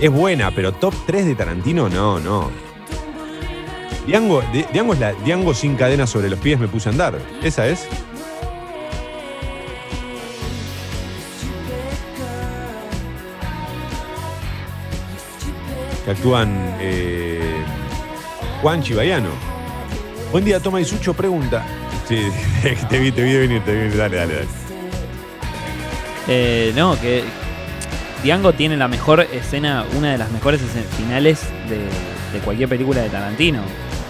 [0.00, 2.50] Es buena, pero top 3 de Tarantino, no, no.
[4.06, 7.18] Diango, Di- Diango es la Diango sin cadenas sobre los pies me puse a andar.
[7.42, 7.86] Esa es.
[16.04, 17.39] que actúan eh,
[18.62, 19.30] Juan Chibayano.
[20.32, 21.64] Buen día, Toma y Sucho pregunta.
[22.08, 22.28] Sí,
[22.88, 23.96] te vi, te vi venir, te vi.
[23.96, 24.48] Dale, dale, dale.
[26.28, 27.24] Eh, no, que
[28.22, 30.60] Diango tiene la mejor escena, una de las mejores
[30.96, 31.78] finales de,
[32.36, 33.62] de cualquier película de Tarantino.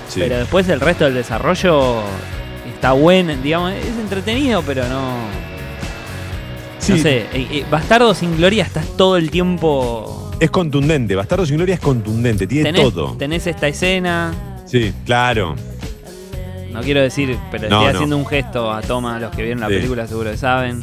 [0.09, 0.21] Sí.
[0.21, 2.03] Pero después el resto del desarrollo
[2.75, 5.15] está bueno, digamos, es entretenido, pero no.
[6.79, 10.20] Sí, No sé, eh, eh, Bastardo sin Gloria estás todo el tiempo.
[10.41, 11.15] Es contundente.
[11.15, 13.13] Bastardo sin Gloria es contundente, tiene tenés, todo.
[13.19, 14.33] tenés esta escena,
[14.67, 15.55] Sí, claro.
[16.73, 17.99] no quiero decir, pero No, estoy no.
[17.99, 19.75] haciendo un gesto a Toma, los que vieron la Sí.
[19.75, 20.81] película seguro que saben.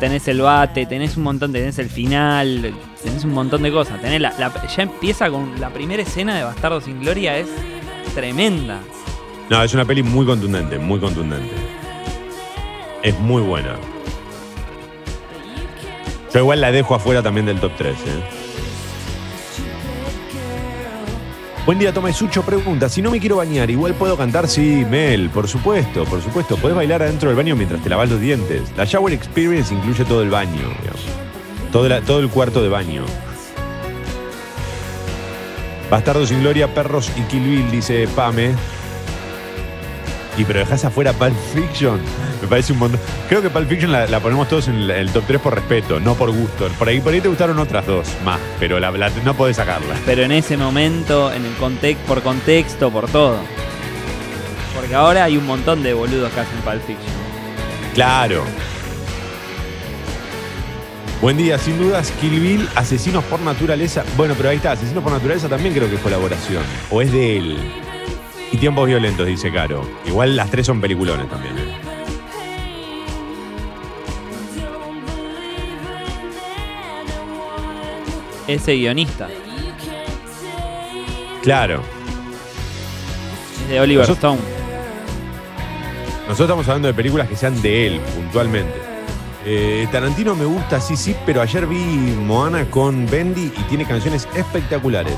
[0.00, 4.00] Tenés el bate, tenés un montón, tenés el final, tenés un montón de cosas.
[4.00, 7.46] Tenés la, la- ya empieza con la primera escena de Bastardo sin Gloria, es
[8.14, 8.80] tremenda.
[9.50, 11.52] No, es una peli muy contundente, muy contundente.
[13.02, 13.76] Es muy buena.
[16.32, 17.94] Yo igual la dejo afuera también del top 3.
[17.94, 18.43] ¿eh?
[21.66, 24.48] Buen día, Toma y Sucho pregunta, si no me quiero bañar, ¿igual puedo cantar?
[24.48, 26.58] Sí, Mel, por supuesto, por supuesto.
[26.58, 28.70] Podés bailar adentro del baño mientras te lavas los dientes.
[28.76, 30.60] La Shower Experience incluye todo el baño,
[31.72, 33.06] todo el cuarto de baño.
[35.90, 38.52] Bastardo sin gloria, perros y Kill Bill, dice Pame.
[40.36, 42.00] Y pero dejas afuera Pulp Fiction.
[42.42, 43.00] Me parece un montón.
[43.28, 46.00] Creo que Pulp Fiction la, la ponemos todos en el, el top 3 por respeto,
[46.00, 46.66] no por gusto.
[46.78, 49.94] Por ahí, por ahí te gustaron otras dos más, pero la, la- no podés sacarla.
[50.04, 53.36] Pero en ese momento, en el contexto, por contexto, por todo.
[54.74, 57.14] Porque ahora hay un montón de boludos que hacen Pulp Fiction.
[57.94, 58.42] Claro.
[61.20, 64.04] Buen día, sin dudas, Kill Bill, Asesinos por Naturaleza.
[64.16, 66.62] Bueno, pero ahí está, Asesinos por Naturaleza también creo que es colaboración.
[66.90, 67.56] O es de él.
[68.54, 69.84] Y Tiempos Violentos, dice Caro.
[70.06, 71.58] Igual las tres son peliculones también.
[71.58, 71.74] ¿eh?
[78.46, 79.28] Ese guionista
[81.42, 81.80] Claro.
[83.64, 84.54] es de Oliver Nosotros- Stone.
[86.28, 88.72] Nosotros estamos hablando de películas que sean de él, puntualmente.
[89.46, 94.26] Eh, Tarantino me gusta, sí, sí, pero ayer vi Moana con Bendy y tiene canciones
[94.34, 95.16] espectaculares.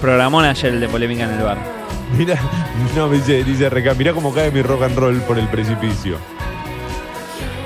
[0.00, 1.58] Programón ayer el de polémica en el bar.
[2.16, 2.36] Mira,
[2.94, 6.16] no, me dice, dice Reca, mirá cómo cae mi rock and roll por el precipicio.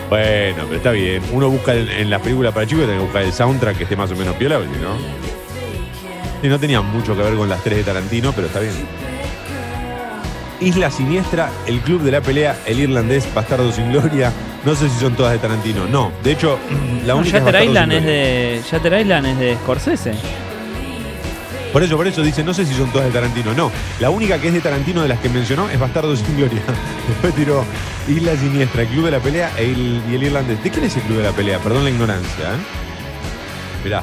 [0.08, 1.22] Bueno, pero está bien.
[1.32, 3.96] Uno busca en, en las películas para chicos, tiene que buscar el soundtrack que esté
[3.96, 4.90] más o menos piola, porque si no.
[6.42, 8.72] Y no tenía mucho que ver con las tres de Tarantino, pero está bien.
[10.60, 14.32] Isla Siniestra, El Club de la Pelea, El Irlandés, Bastardo sin Gloria.
[14.64, 15.86] No sé si son todas de Tarantino.
[15.86, 16.58] No, de hecho,
[17.06, 18.62] la No, única es Shatter Bastardo Island es de.
[18.70, 20.14] Shatter Island es de Scorsese.
[21.72, 23.54] Por eso, por eso dice, no sé si son todas de Tarantino.
[23.54, 26.60] No, la única que es de Tarantino de las que mencionó es Bastardo sin Gloria.
[27.08, 27.64] Después tiró
[28.08, 30.62] Isla Siniestra, el Club de la Pelea e il- y el Irlandés.
[30.64, 31.58] ¿De quién es el Club de la Pelea?
[31.60, 33.84] Perdón la ignorancia, ¿eh?
[33.84, 34.02] Mirá.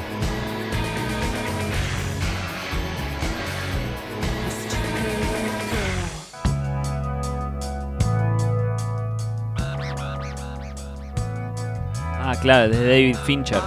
[12.20, 13.60] Ah, claro, de David Fincher.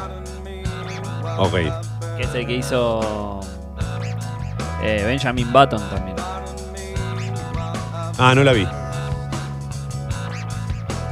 [1.38, 1.54] Ok.
[2.18, 3.40] Que es el que hizo.
[4.84, 6.18] Eh, Benjamin Button también.
[8.18, 8.68] Ah, no la vi.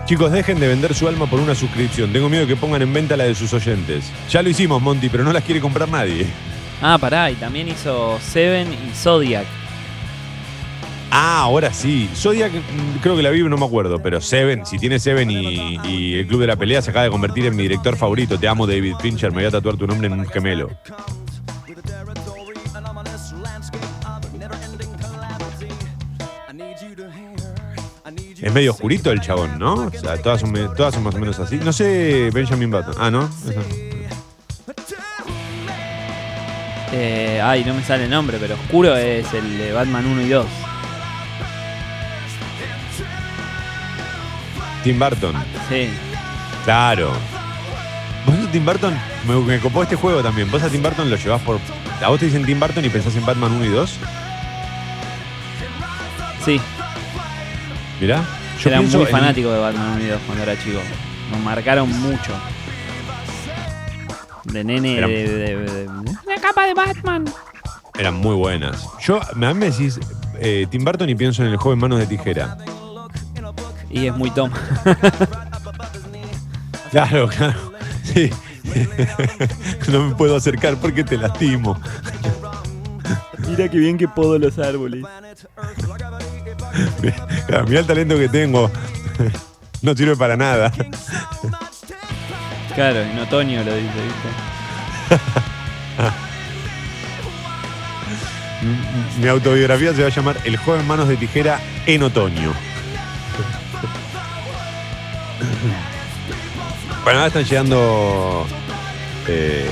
[0.06, 2.12] Chicos, dejen de vender su alma por una suscripción.
[2.12, 4.12] Tengo miedo que pongan en venta la de sus oyentes.
[4.30, 6.26] Ya lo hicimos, Monty, pero no las quiere comprar nadie.
[6.82, 9.46] Ah, pará, y también hizo Seven y Zodiac.
[11.12, 12.10] Ah, ahora sí.
[12.16, 14.02] Zodiac, mm, creo que la vi, no me acuerdo.
[14.02, 17.12] Pero Seven, si tiene Seven y, y el Club de la Pelea, se acaba de
[17.12, 18.40] convertir en mi director favorito.
[18.40, 19.32] Te amo, David Fincher.
[19.32, 20.70] Me voy a tatuar tu nombre en un gemelo.
[28.42, 29.74] Es medio oscurito el chabón, ¿no?
[29.74, 31.58] O sea, todas son, me- todas son más o menos así.
[31.58, 32.96] No sé, Benjamin Button.
[32.98, 33.30] Ah, ¿no?
[36.92, 40.30] Eh, ay, no me sale el nombre, pero oscuro es el de Batman 1 y
[40.30, 40.46] 2.
[44.84, 45.36] Tim Burton.
[45.70, 45.90] Sí.
[46.64, 47.12] Claro.
[48.26, 48.94] Vos a Tim Burton,
[49.28, 50.50] me, me copó este juego también.
[50.50, 51.60] Vos a Tim Burton lo llevás por.
[52.04, 53.98] A vos te dicen Tim Burton y pensás en Batman 1 y 2.
[56.46, 56.62] Sí,
[58.00, 58.24] Mirá.
[58.62, 60.80] Yo era muy en- fanático de Batman 1 y 2 cuando era chico.
[61.32, 62.34] Nos marcaron mucho.
[64.46, 65.86] De nene Era- de, de- de-
[66.26, 67.26] La capa de Batman.
[67.98, 68.88] Eran muy buenas.
[69.02, 70.00] Yo, a mí me decís
[70.40, 72.58] eh, Tim Burton y pienso en el joven Manos de Tijera.
[73.90, 74.52] Y es muy Tom.
[76.92, 77.72] Claro, claro.
[78.04, 78.32] Sí.
[79.92, 81.80] no me puedo acercar porque te lastimo.
[83.48, 85.04] Mira qué bien que podo los árboles.
[87.68, 88.72] Mirá el talento que tengo.
[89.82, 90.74] No sirve para nada.
[92.76, 94.30] Claro, en otoño lo dice, ¿viste?
[99.22, 102.54] Mi autobiografía se va a llamar El joven Manos de Tijera en otoño.
[107.04, 108.46] Bueno, ahora están llegando.
[109.28, 109.72] Eh,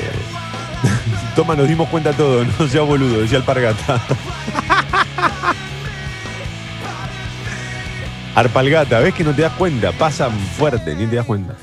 [1.35, 4.01] Toma, nos dimos cuenta todo, no sea boludo, decía Alpargata.
[8.37, 11.55] Arpalgata, ves que no te das cuenta, pasan fuerte, ni te das cuenta.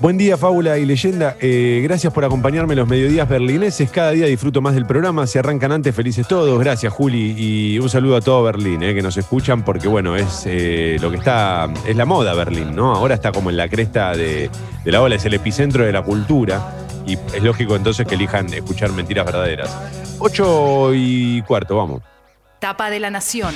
[0.00, 1.36] Buen día, Fábula y Leyenda.
[1.40, 3.88] Eh, gracias por acompañarme en los mediodías berlineses.
[3.92, 5.28] Cada día disfruto más del programa.
[5.28, 6.58] Se arrancan antes, felices todos.
[6.58, 7.36] Gracias, Juli.
[7.38, 11.12] Y un saludo a todo Berlín, eh, que nos escuchan, porque bueno, es eh, lo
[11.12, 11.72] que está.
[11.86, 12.92] Es la moda Berlín, ¿no?
[12.92, 14.50] Ahora está como en la cresta de,
[14.84, 16.74] de la ola, es el epicentro de la cultura.
[17.06, 19.78] Y es lógico entonces que elijan escuchar mentiras verdaderas.
[20.18, 22.02] Ocho y cuarto, vamos.
[22.58, 23.54] Tapa de la Nación.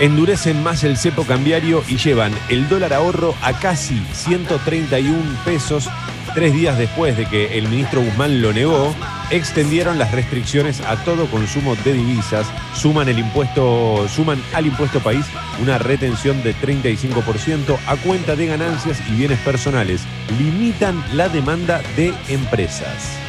[0.00, 5.88] Endurecen más el cepo cambiario y llevan el dólar ahorro a casi 131 pesos.
[6.34, 8.92] Tres días después de que el ministro Guzmán lo negó,
[9.30, 15.26] extendieron las restricciones a todo consumo de divisas, suman el impuesto, suman al impuesto país
[15.62, 20.00] una retención de 35% a cuenta de ganancias y bienes personales,
[20.36, 23.23] limitan la demanda de empresas.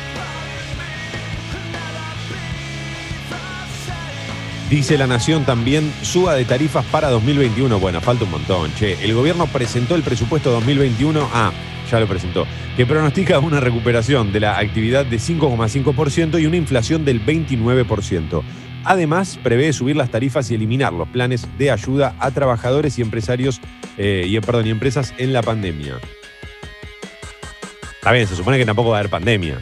[4.70, 7.80] Dice La Nación también, suba de tarifas para 2021.
[7.80, 8.98] Bueno, falta un montón, che.
[9.04, 11.30] El gobierno presentó el presupuesto 2021.
[11.32, 11.52] Ah,
[11.92, 12.48] ya lo presentó.
[12.76, 18.42] Que pronostica una recuperación de la actividad de 5,5% y una inflación del 29%.
[18.86, 23.62] Además, prevé subir las tarifas y eliminar los planes de ayuda a trabajadores y empresarios
[23.98, 26.00] eh, y, perdón, y empresas en la pandemia.
[27.94, 29.60] Está bien, se supone que tampoco va a haber pandemia.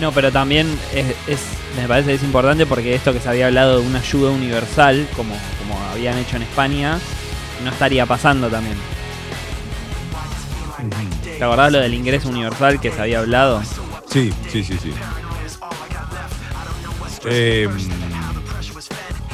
[0.00, 1.40] No, pero también es,
[1.76, 5.08] me parece que es importante porque esto que se había hablado de una ayuda universal,
[5.16, 6.98] como, como habían hecho en España,
[7.64, 8.76] no estaría pasando también.
[11.38, 13.62] ¿Te acordás lo del ingreso universal que se había hablado?
[14.10, 14.92] Sí, sí, sí, sí.
[17.24, 17.68] Eh,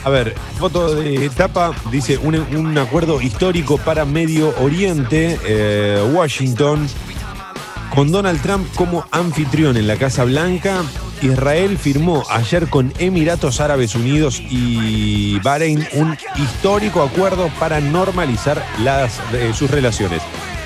[0.04, 5.38] a ver, foto de etapa, dice un, un acuerdo histórico para Medio Oriente.
[5.44, 6.88] Eh, Washington
[7.94, 10.82] Con Donald Trump como anfitrión en la Casa Blanca,
[11.20, 18.64] Israel firmó ayer con Emiratos Árabes Unidos y Bahrein un histórico acuerdo para normalizar
[19.34, 20.22] eh, sus relaciones.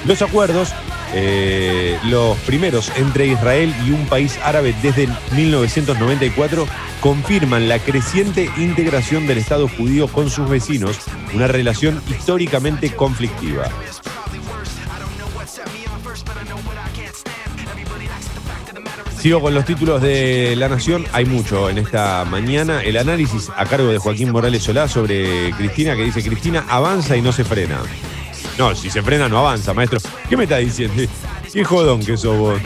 [0.07, 0.73] Los acuerdos,
[1.15, 6.69] eh, los primeros entre Israel y un país árabe desde el 1994,
[7.01, 10.97] confirman la creciente integración del Estado judío con sus vecinos,
[11.35, 13.69] una relación históricamente conflictiva.
[19.27, 21.05] Sigo con los títulos de La Nación.
[21.13, 22.81] Hay mucho en esta mañana.
[22.85, 27.23] El análisis a cargo de Joaquín Morales Solá sobre Cristina, que dice, Cristina avanza y
[27.23, 27.81] no se frena.
[28.57, 29.99] No, si se frena no avanza, maestro.
[30.29, 31.03] ¿Qué me está diciendo?
[31.53, 32.61] Qué jodón que sos vos.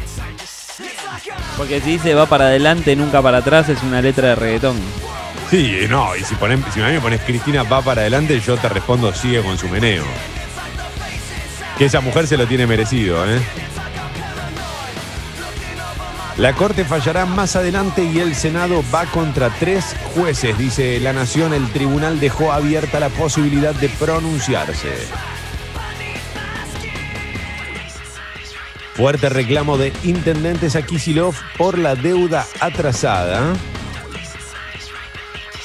[1.57, 4.77] Porque si dice va para adelante, nunca para atrás, es una letra de reggaetón.
[5.49, 8.59] Sí, no, y si, ponen, si a mí me pones Cristina va para adelante, yo
[8.59, 10.05] te respondo sigue con su meneo.
[11.79, 13.41] Que esa mujer se lo tiene merecido, ¿eh?
[16.41, 21.53] La Corte fallará más adelante y el Senado va contra tres jueces, dice La Nación.
[21.53, 24.89] El tribunal dejó abierta la posibilidad de pronunciarse.
[28.95, 33.53] Fuerte reclamo de intendentes a Kisilov por la deuda atrasada.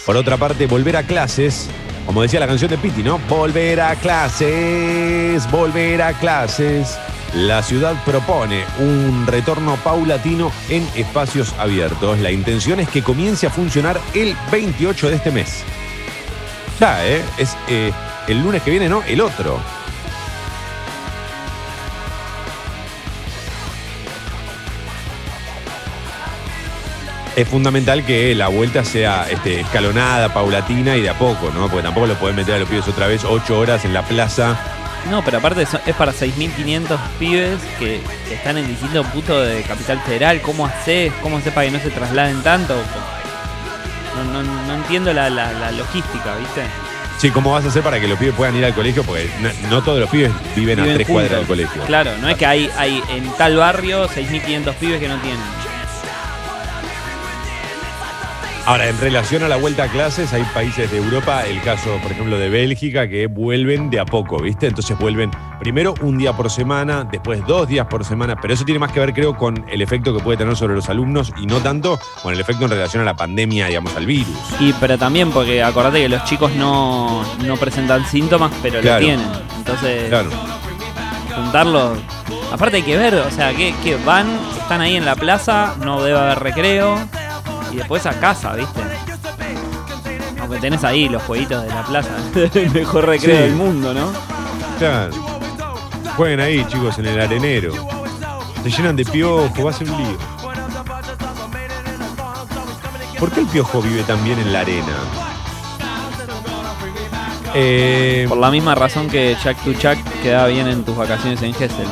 [0.06, 1.70] Por otra parte, volver a clases,
[2.06, 3.20] como decía la canción de Piti, ¿no?
[3.30, 6.98] Volver a clases, volver a clases.
[7.36, 12.18] La ciudad propone un retorno paulatino en espacios abiertos.
[12.20, 15.66] La intención es que comience a funcionar el 28 de este mes.
[16.80, 17.22] Ya, ¿eh?
[17.38, 17.92] Es eh,
[18.30, 19.04] el lunes que viene, ¿no?
[19.04, 19.60] El otro.
[27.36, 31.68] Es fundamental que la vuelta sea este, escalonada, paulatina y de a poco, ¿no?
[31.68, 34.75] Porque tampoco lo pueden meter a los pibes otra vez ocho horas en la plaza.
[35.10, 40.00] No, pero aparte es para 6.500 pibes que, que están en distintos puntos de Capital
[40.02, 40.42] Federal.
[40.42, 41.14] ¿Cómo haces?
[41.22, 42.76] ¿Cómo haces para que no se trasladen tanto?
[44.16, 46.64] No, no- no entiendo la, la- la logística, ¿viste?
[47.18, 49.04] Sí, ¿cómo vas a hacer para que los pibes puedan ir al colegio?
[49.04, 51.12] Porque no, no todos los pibes viven, a tres juntos.
[51.14, 51.82] cuadras del colegio.
[51.84, 55.40] Claro, no es que hay, hay en tal barrio 6.500 pibes que no tienen.
[58.68, 62.12] Ahora, en relación a la vuelta a clases, hay países de Europa, el caso, por
[62.12, 64.66] ejemplo, de Bélgica, que vuelven de a poco, ¿viste?
[64.66, 68.80] Entonces vuelven primero un día por semana, después dos días por semana, pero eso tiene
[68.80, 71.58] más que ver, creo, con el efecto que puede tener sobre los alumnos y no
[71.60, 74.36] tanto con el efecto en relación a la pandemia, digamos, al virus.
[74.60, 79.00] Y pero también porque acordate que los chicos no, no presentan síntomas, pero Claro.
[79.00, 79.28] lo tienen.
[79.60, 80.30] Entonces, Claro.
[81.36, 82.00] juntarlos.
[82.52, 84.26] Aparte hay que ver, o sea, que, que van,
[84.58, 86.98] están ahí en la plaza, no debe haber recreo.
[87.76, 88.82] Y después a casa, ¿viste?
[90.40, 92.12] Aunque tenés ahí los jueguitos de la plaza.
[92.54, 93.42] el mejor recreo Sí.
[93.44, 94.14] del mundo, ¿no?
[94.80, 95.12] Claro.
[96.16, 97.74] Jueguen ahí, chicos, en el arenero.
[98.64, 100.18] Se llenan de piojo, va a ser un lío.
[103.20, 104.94] ¿Por qué el piojo vive también en la arena?
[107.54, 111.54] Eh, Por la misma razón que Jack to Jack quedaba bien en tus vacaciones en
[111.54, 111.88] Gessel.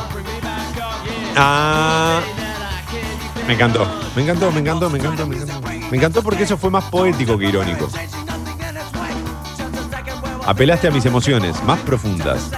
[1.36, 2.20] ah,
[3.46, 5.63] me encantó, me encantó, me encantó, me encantó, me encantó.
[5.90, 7.88] Me encantó porque eso fue más poético que irónico.
[10.46, 12.50] Apelaste a mis emociones más profundas.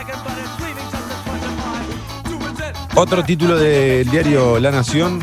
[2.94, 5.22] Otro título del diario La Nación.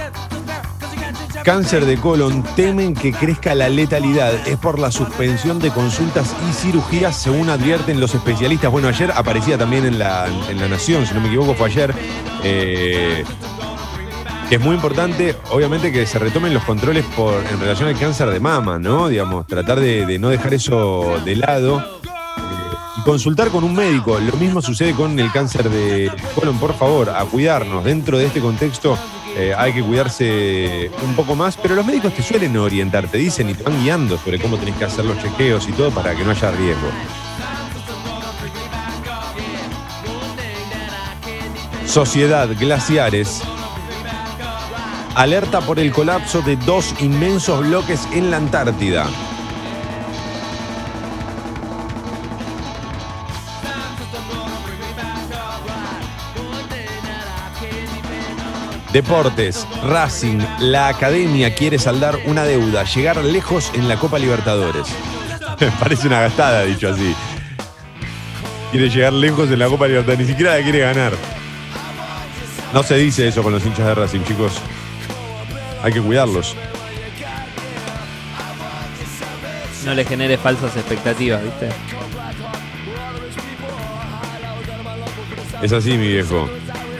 [1.43, 4.47] Cáncer de colon, temen que crezca la letalidad.
[4.47, 8.72] Es por la suspensión de consultas y cirugías, según advierten los especialistas.
[8.72, 11.93] Bueno, ayer aparecía también en la, en la Nación, si no me equivoco, fue ayer.
[12.43, 13.26] eh,
[14.50, 18.30] que es muy importante, obviamente, que se retomen los controles por, en relación al cáncer
[18.30, 19.08] de mama, ¿no?
[19.08, 21.80] Digamos, tratar de, no dejar eso de lado.
[21.80, 24.20] eh, y consultar con un médico.
[24.20, 27.84] Lo mismo sucede con el cáncer de colon, por favor, a cuidarnos.
[27.84, 28.98] Dentro de este contexto
[29.36, 33.50] eh, hay que cuidarse un poco más, pero los médicos te suelen orientar, te dicen
[33.50, 36.24] y te van guiando sobre cómo tenés que hacer los chequeos y todo para que
[36.24, 36.88] no haya riesgo.
[41.88, 43.41] Sociedad Glaciares
[45.16, 49.07] alerta por el colapso de dos inmensos bloques en la Antártida.
[58.91, 64.86] Deportes, Racing, la academia quiere saldar una deuda, llegar lejos en la Copa Libertadores.
[65.80, 67.16] Parece una gastada, dicho así.
[68.70, 71.14] Quiere llegar lejos en la Copa Libertadores, ni siquiera la quiere ganar.
[72.72, 74.61] No se dice eso con los hinchas de Racing, chicos.
[75.84, 76.55] Hay que cuidarlos.
[79.86, 81.69] No le genere falsas expectativas, ¿viste?
[85.61, 86.49] Es así, mi viejo.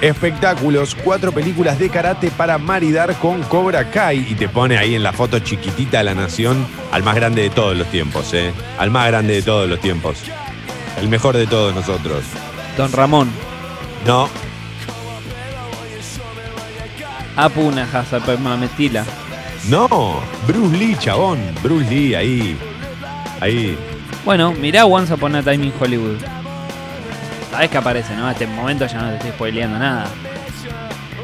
[0.02, 4.28] Espectáculos, cuatro películas de karate para maridar con Cobra Kai.
[4.30, 7.50] Y te pone ahí en la foto chiquitita de la nación al más grande de
[7.50, 8.52] todos los tiempos, ¿eh?
[8.78, 10.18] Al más grande de todos los tiempos.
[11.00, 12.24] El mejor de todos nosotros.
[12.78, 13.30] Don Ramón.
[14.06, 14.30] No,
[17.36, 17.88] Apuna
[18.60, 19.04] Metila.
[19.70, 20.22] no.
[20.48, 21.40] Bruce Lee, chabón.
[21.62, 22.58] Bruce Lee, ahí.
[23.42, 23.78] Ahí.
[24.26, 26.18] Bueno, mirá Once Upon a Time in Hollywood.
[27.52, 28.30] Sabes que aparece, ¿no?
[28.30, 30.08] El momento ya no te estoy spoileando nada.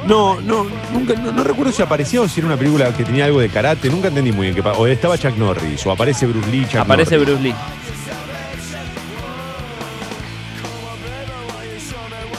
[0.05, 3.25] No, no, nunca, no, no recuerdo si aparecía o si era una película que tenía
[3.25, 3.89] algo de karate.
[3.89, 7.17] Nunca entendí muy bien pa- O estaba Chuck Norris, o aparece Bruce Lee, Chuck aparece
[7.17, 7.29] Norris.
[7.29, 7.55] Bruce Lee.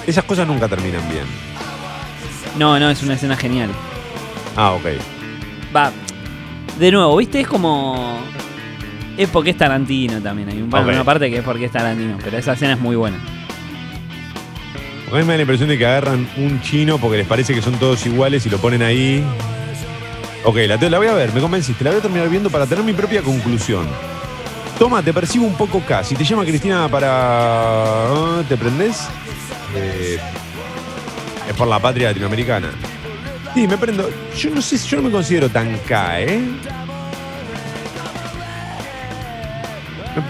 [0.06, 1.24] Esas cosas nunca terminan bien.
[2.58, 3.70] No, no, es una escena genial.
[4.56, 4.86] Ah, ok.
[5.74, 5.92] Va,
[6.78, 7.40] de nuevo, ¿viste?
[7.40, 8.20] Es como.
[9.16, 10.48] Es porque es Tarantino también.
[10.48, 10.86] Hay un, Ok.
[10.88, 13.18] una parte que es porque es Tarantino, pero esa escena es muy buena.
[15.10, 17.60] A mí me da la impresión de que agarran un chino porque les parece que
[17.62, 19.24] son todos iguales y lo ponen ahí.
[20.44, 21.84] Ok, la, te- la voy a ver, me convenciste.
[21.84, 23.86] La voy a terminar viendo para tener mi propia conclusión.
[24.78, 26.02] Toma, te percibo un poco K.
[26.04, 28.06] Si te llama Cristina para.
[28.48, 29.06] ¿Te prendés?
[29.76, 30.18] Eh,
[31.50, 32.70] es por la patria latinoamericana.
[33.54, 34.08] Sí, me prendo.
[34.38, 36.40] Yo no sé, yo no me considero tan K, ¿eh?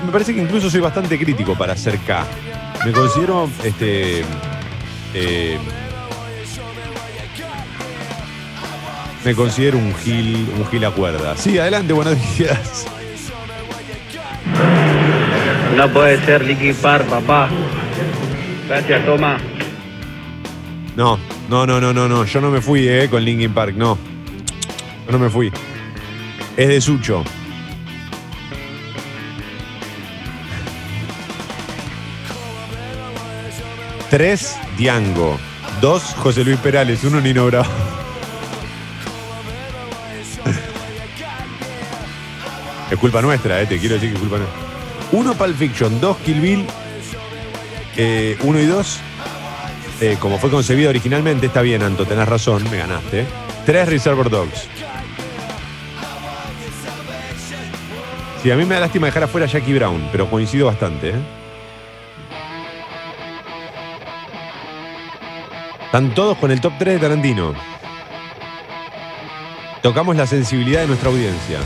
[0.07, 2.25] Me- parece que incluso soy bastante crítico para ser K.
[2.85, 4.23] Me considero este.
[5.15, 5.59] eh,
[9.25, 11.37] me considero un gil, un gil a cuerda.
[11.37, 12.87] Sí, adelante, buenos días.
[15.77, 17.49] No puede ser Licky papá.
[18.69, 19.37] Gracias, toma.
[21.01, 22.27] No, no, no, no, no, no.
[22.27, 23.97] Yo no me fui, eh, con Linkin Park, no.
[25.07, 25.51] Yo no me fui.
[26.59, 27.25] Es de Sucho.
[34.11, 35.39] Tres, Diango.
[35.81, 37.03] Dos, José Luis Perales.
[37.03, 37.71] Uno, Nino Bravo.
[42.91, 44.59] Es culpa nuestra, eh, te quiero decir que es culpa nuestra.
[45.13, 45.99] Uno, Pulp Fiction.
[45.99, 46.67] Dos, Kill Bill.
[47.97, 49.01] Eh, uno y dos,
[50.01, 53.27] eh, como fue concebido originalmente, está bien, Anto, tenés razón, me ganaste.
[53.67, 54.69] Tres Reservoir Dogs.
[58.43, 61.11] Sí, a mí me da lástima dejar afuera a Jackie Brown, pero coincido bastante.
[61.11, 61.21] ¿eh?
[65.85, 67.53] Están todos con el top 3 de Tarantino.
[69.83, 71.59] Tocamos la sensibilidad de nuestra audiencia.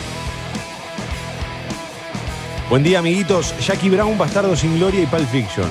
[2.69, 3.55] Buen día, amiguitos.
[3.65, 5.69] Jackie Brown, Bastardo sin Gloria y Pulp Fiction.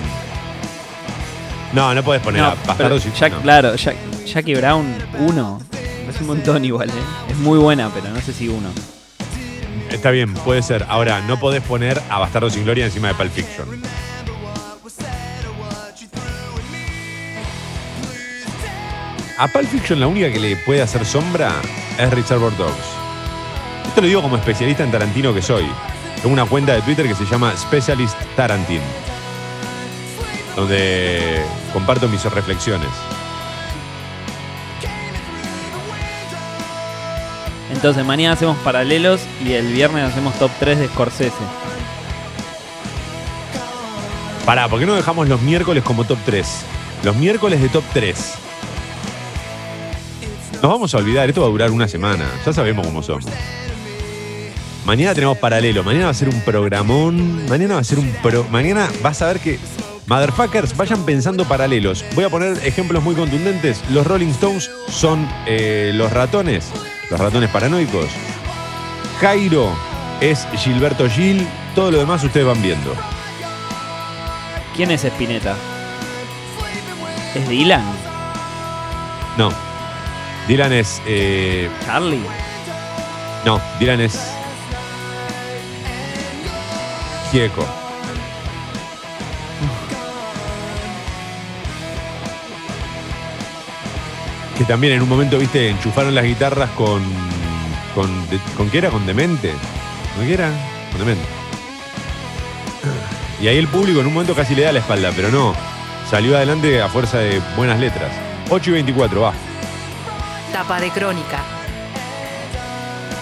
[1.73, 3.41] No, no puedes poner No, a pero Bastardo sin Jack- no.
[3.41, 4.85] Claro, Jack- Jackie Brown
[5.19, 5.61] 1.
[6.09, 6.93] Es un montón igual, ¿eh?
[7.31, 8.69] Es muy buena, pero no sé si uno.
[9.89, 10.85] Está bien, puede ser.
[10.89, 13.81] Ahora, no podés poner a Bastardo sin Gloria encima de Pulp Fiction.
[19.37, 21.51] A Pulp Fiction la única que le puede hacer sombra
[21.97, 22.73] es Reservoir Dogs.
[23.87, 25.65] Esto lo digo como especialista en Tarantino que soy.
[26.21, 28.79] Tengo una cuenta de Twitter que se llama Specialist Tarantin,
[30.55, 31.41] donde
[31.71, 32.89] comparto mis reflexiones.
[37.71, 41.33] Entonces, mañana hacemos paralelos y el viernes hacemos top 3 de Scorsese.
[44.45, 46.47] Pará, ¿por qué no dejamos los miércoles como top 3?
[47.03, 48.33] Los miércoles de top 3.
[50.61, 52.25] Nos vamos a olvidar, esto va a durar una semana.
[52.45, 53.25] Ya sabemos cómo somos.
[54.85, 57.47] Mañana tenemos paralelo, mañana va a ser un programón.
[57.47, 58.45] Mañana va a ser un pro.
[58.51, 59.59] Mañana vas a ver que.
[60.07, 62.03] Motherfuckers, vayan pensando paralelos.
[62.13, 63.81] Voy a poner ejemplos muy contundentes.
[63.89, 66.65] Los Rolling Stones son eh, los ratones,
[67.09, 68.07] los ratones paranoicos.
[69.21, 69.71] Jairo
[70.19, 71.47] es Gilberto Gil.
[71.73, 72.93] Todo lo demás ustedes van viendo.
[74.75, 75.55] ¿Quién es Spinetta?
[77.33, 77.83] ¿Es Dylan?
[79.37, 79.51] No.
[80.47, 81.01] Dylan es.
[81.07, 82.21] eh, ¿Charlie?
[83.45, 84.19] no, Dylan es.
[87.31, 87.65] Gieco.
[94.57, 97.01] Que también en un momento, viste, enchufaron las guitarras con.
[97.95, 98.89] ¿Con, de- ¿con qué era?
[98.89, 99.53] ¿Con Demente?
[100.15, 100.49] ¿Con qué era?
[100.91, 101.25] Con Demente.
[103.41, 105.53] Y ahí el público en un momento casi le da la espalda, pero no.
[106.09, 108.11] Salió adelante a fuerza de buenas letras.
[108.49, 109.33] 8 y 24, va.
[110.51, 111.39] Tapa de crónica.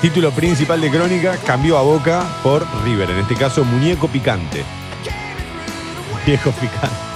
[0.02, 4.64] Título principal de Crónica cambió a Boca por River, en este caso Muñeco Picante.
[6.26, 7.11] Muñeco Picante.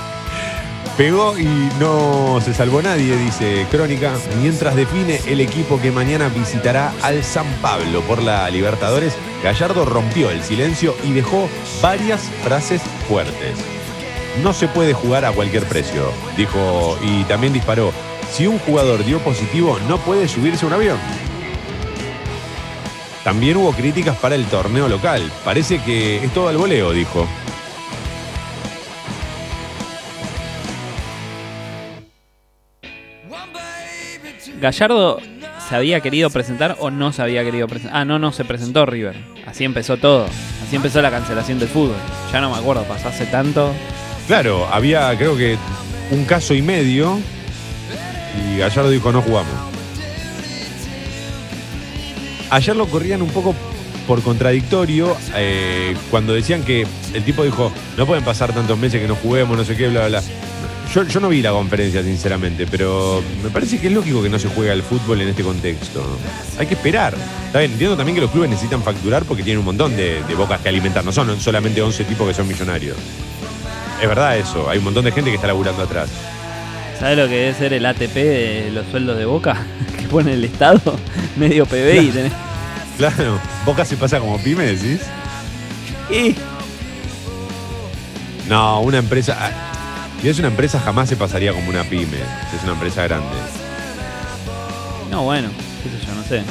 [0.98, 1.46] Pegó y
[1.78, 7.46] no se salvó nadie, dice Crónica, mientras define el equipo que mañana visitará al San
[7.62, 9.14] Pablo por la Libertadores.
[9.44, 11.50] Gallardo rompió el silencio y dejó
[11.82, 13.58] varias frases fuertes.
[14.42, 17.92] No se puede jugar a cualquier precio, dijo, y también disparó.
[18.32, 20.98] Si un jugador dio positivo, no puede subirse a un avión.
[23.26, 25.30] También hubo críticas para el torneo local.
[25.44, 27.28] Parece que es todo al voleo, dijo.
[34.66, 35.20] Gallardo
[35.70, 37.98] se había querido presentar o no se había querido presentar.
[38.02, 39.16] Ah, no, no se presentó River.
[39.46, 40.26] Así empezó todo.
[40.66, 41.98] Así empezó la cancelación del fútbol.
[42.34, 43.72] Ya no me acuerdo, pasó hace tanto.
[44.26, 45.56] Claro, había creo que
[46.10, 47.20] un caso y medio
[48.42, 49.54] y Gallardo dijo no jugamos.
[52.50, 53.54] Ayer lo corrían un poco
[54.08, 59.08] por contradictorio eh, cuando decían que el tipo dijo no pueden pasar tantos meses que
[59.08, 60.45] no juguemos, no sé qué, bla, bla, bla.
[60.96, 64.40] Yo, yo no vi la conferencia, sinceramente, pero me parece que es lógico que no
[64.40, 66.02] se juega el fútbol en este contexto.
[66.58, 67.14] Hay que esperar.
[67.48, 70.36] Está bien, entiendo también que los clubes necesitan facturar porque tienen un montón de, de
[70.36, 71.04] bocas que alimentar.
[71.04, 72.96] No son solamente 11 tipos que son millonarios.
[74.02, 74.70] Es verdad eso.
[74.70, 76.10] Hay un montón de gente que está laburando atrás.
[76.98, 79.66] ¿Sabes lo que debe ser el ATP de los sueldos de Boca?
[80.00, 80.98] Que pone el Estado
[81.36, 82.34] medio PB y tenés.
[82.98, 83.38] Claro.
[83.66, 85.02] Boca se pasa como pyme, decís.
[86.10, 86.36] Y
[88.48, 89.75] No, una empresa.
[90.26, 92.18] Si es una empresa, jamás se pasaría como una pyme.
[92.50, 93.28] Si es una empresa grande.
[95.12, 95.50] no, bueno,
[95.84, 96.42] qué sé yo, no sé.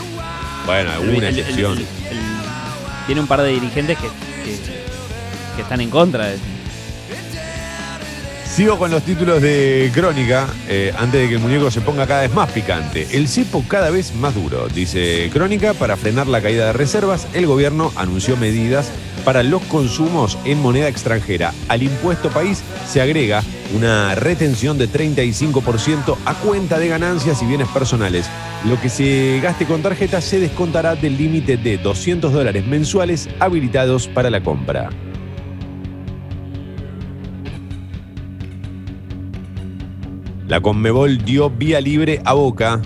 [0.64, 1.72] Bueno, alguna el- el- excepción.
[1.72, 1.86] el- el-
[3.06, 4.06] tiene un par de dirigentes que,
[4.44, 4.58] que,
[5.56, 6.36] que están en contra de
[8.48, 12.20] Sigo con los títulos de Crónica, eh, antes de que el muñeco se ponga cada
[12.20, 13.08] vez más picante.
[13.10, 17.46] El cepo cada vez más duro, dice Crónica, para frenar la caída de reservas, el
[17.48, 18.92] gobierno anunció medidas
[19.24, 21.52] para los consumos en moneda extranjera.
[21.68, 23.42] Al impuesto país se agrega
[23.74, 28.28] una retención de 35% a cuenta de ganancias y bienes personales.
[28.68, 34.08] Lo que se gaste con tarjeta se descontará del límite de 200 dólares mensuales habilitados
[34.08, 34.90] para la compra.
[40.46, 42.80] La Conmebol dio vía libre a Boca.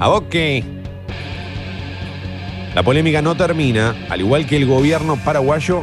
[0.00, 0.77] A Boque.
[2.78, 5.82] La polémica no termina, al igual que el gobierno paraguayo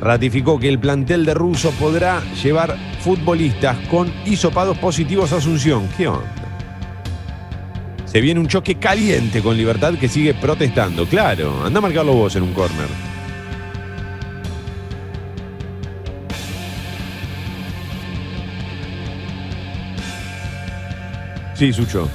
[0.00, 5.88] ratificó que el plantel de Russo podrá llevar futbolistas con hisopados positivos a Asunción.
[5.96, 6.22] ¿Qué onda?
[8.04, 11.04] Se viene un choque caliente con Libertad que sigue protestando.
[11.04, 12.86] Claro, anda a marcarlo vos en un córner.
[21.54, 22.08] Sí, Sucho.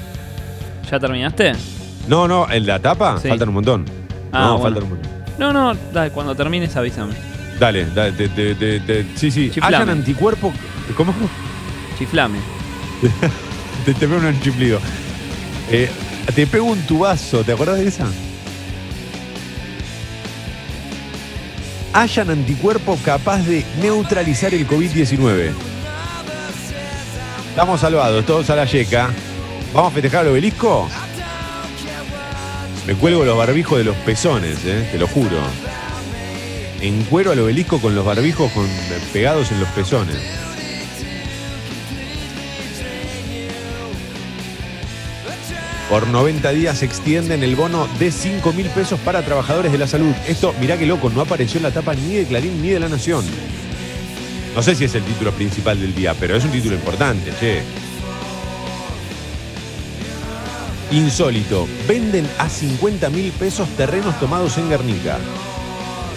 [0.90, 1.77] ¿Ya terminaste?
[2.08, 3.18] No, no, ¿en la tapa?
[3.20, 3.28] Sí.
[3.28, 3.84] Faltan un montón.
[4.32, 4.62] Ah, no, bueno.
[4.62, 5.12] faltan un montón.
[5.38, 7.14] No, no, dale, cuando termines avísame.
[7.60, 9.50] Dale, dale, te- te- te- te- sí, sí.
[9.50, 9.76] Chiflame.
[9.76, 10.52] Hayan anticuerpos.
[10.96, 11.12] ¿Cómo?
[11.98, 12.38] Chiflame.
[13.84, 14.80] te, te pego un chiflido.
[15.70, 15.90] Eh,
[16.34, 18.06] te pego un tubazo, ¿te acuerdas de esa?
[21.92, 25.50] Hayan anticuerpo capaz de neutralizar el COVID-19.
[27.50, 29.10] Estamos salvados, todos a la yeca.
[29.74, 30.88] ¿Vamos a festejar el obelisco?
[32.88, 35.36] Me cuelgo los barbijos de los pezones, eh, te lo juro.
[36.80, 38.50] Encuero al obelisco con los barbijos
[39.12, 40.16] pegados en los pezones.
[45.90, 49.86] Por 90 días se extienden el bono de 5 mil pesos para trabajadores de la
[49.86, 50.14] salud.
[50.26, 52.88] Esto, mirá qué loco, no apareció en la tapa ni de Clarín ni de La
[52.88, 53.22] Nación.
[54.54, 57.87] No sé si es el título principal del día, pero es un título importante, che.
[60.90, 65.18] Insólito, venden a 50 mil pesos terrenos tomados en Guernica.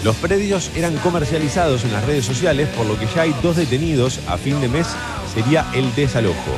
[0.02, 4.20] Los predios eran comercializados en las redes sociales, por lo que ya hay dos detenidos.
[4.26, 4.88] A fin de mes
[5.34, 6.52] sería el desalojo.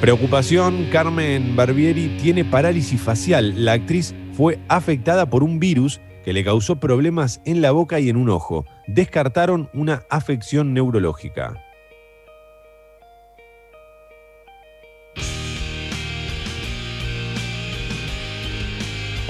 [0.00, 3.64] Preocupación, Carmen Barbieri tiene parálisis facial.
[3.64, 8.08] La actriz fue afectada por un virus que le causó problemas en la boca y
[8.10, 8.64] en un ojo.
[8.86, 11.69] Descartaron una afección neurológica.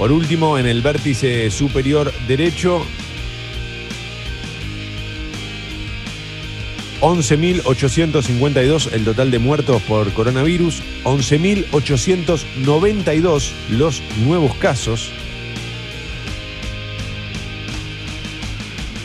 [0.01, 2.81] Por último, en el vértice superior derecho,
[7.01, 15.11] 11.852 el total de muertos por coronavirus, 11.892 los nuevos casos,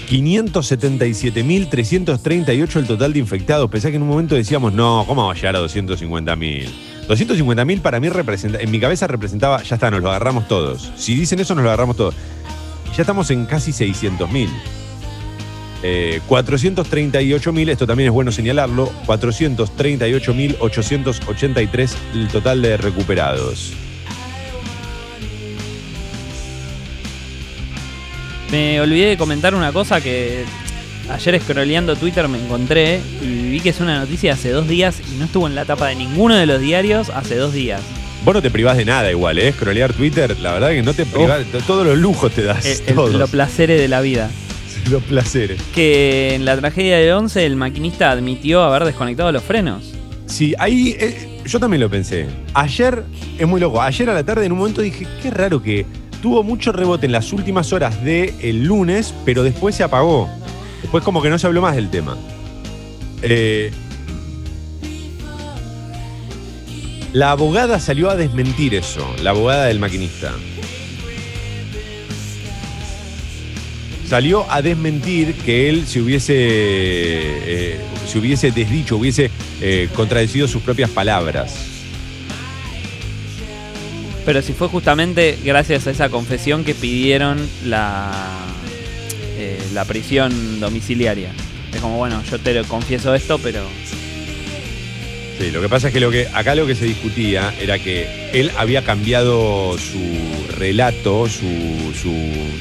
[0.08, 3.68] 577.338 el total de infectados.
[3.68, 6.95] Pensé que en un momento decíamos, no, ¿cómo va a llegar a 250.000?
[7.08, 10.92] 250.000 para mí representa, en mi cabeza representaba, ya está, nos lo agarramos todos.
[10.96, 12.14] Si dicen eso, nos lo agarramos todos.
[12.96, 14.48] Ya estamos en casi 600.000.
[15.82, 23.72] Eh, 438.000, esto también es bueno señalarlo, 438.883 el total de recuperados.
[28.50, 30.44] Me olvidé de comentar una cosa que
[31.10, 35.00] ayer scrolleando Twitter me encontré y vi que es una noticia de hace dos días
[35.12, 37.80] y no estuvo en la tapa de ninguno de los diarios hace dos días.
[38.24, 39.52] Vos no te privás de nada igual, ¿eh?
[39.52, 42.64] Scrollear Twitter, la verdad que no te privás, todos los lujos te das.
[42.66, 43.14] Eh, el- todos.
[43.14, 44.30] los placeres de la vida.
[44.90, 45.60] los placeres.
[45.74, 49.92] Que en la tragedia de 11 el maquinista admitió haber desconectado los frenos.
[50.26, 52.26] Sí, ahí eh, yo también lo pensé.
[52.52, 53.04] Ayer,
[53.38, 55.86] es muy loco, ayer a la tarde en un momento dije, qué raro que
[56.20, 60.28] tuvo mucho rebote en las últimas horas del lunes, pero después se apagó.
[60.82, 62.16] Después como que no se habló más del tema.
[63.22, 63.70] Eh,
[67.12, 70.32] la abogada salió a desmentir eso, la abogada del maquinista.
[74.06, 80.62] Salió a desmentir que él se hubiese, eh, se hubiese desdicho, hubiese eh, contradecido sus
[80.62, 81.56] propias palabras.
[84.24, 88.44] Pero si fue justamente gracias a esa confesión que pidieron la,
[89.36, 91.30] eh, la prisión domiciliaria.
[91.74, 93.66] Es como, bueno, yo te confieso esto, pero
[95.38, 98.30] Sí, lo que pasa es que, lo que acá lo que se discutía era que
[98.32, 100.00] él había cambiado su
[100.56, 102.10] relato, su, su.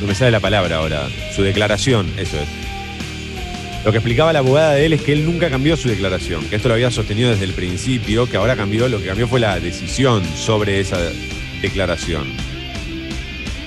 [0.01, 1.07] No me sale la palabra ahora.
[1.33, 2.47] Su declaración, eso es.
[3.85, 6.55] Lo que explicaba la abogada de él es que él nunca cambió su declaración, que
[6.55, 9.59] esto lo había sostenido desde el principio, que ahora cambió, lo que cambió fue la
[9.59, 10.97] decisión sobre esa
[11.61, 12.25] declaración.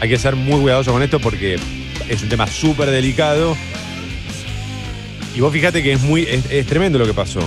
[0.01, 1.57] Hay que ser muy cuidadoso con esto porque
[2.09, 3.57] es un tema súper delicado.
[5.35, 6.23] Y vos fíjate que es muy.
[6.51, 7.41] es- tremendo lo que pasó.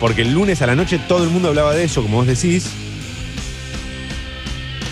[0.00, 2.66] Porque el lunes a la noche todo el mundo hablaba de eso, como vos decís.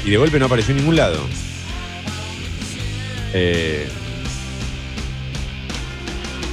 [0.04, 1.20] Y de golpe no apareció en ningún lado.
[3.34, 3.86] Eh,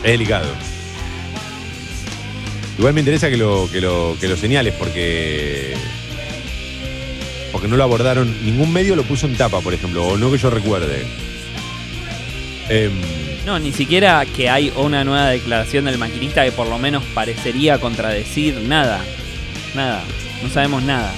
[0.03, 0.47] es delicado.
[2.77, 5.75] Igual me interesa que lo, que lo, que lo señales porque.
[7.51, 8.43] Porque no lo abordaron.
[8.43, 10.03] Ningún medio lo puso en tapa, por ejemplo.
[10.07, 11.05] O no que yo recuerde.
[12.69, 12.91] Em,
[13.45, 17.79] no, ni siquiera que hay una nueva declaración del maquinista que por lo menos parecería
[17.79, 19.01] contradecir nada.
[19.75, 20.03] Nada.
[20.41, 21.11] No sabemos nada.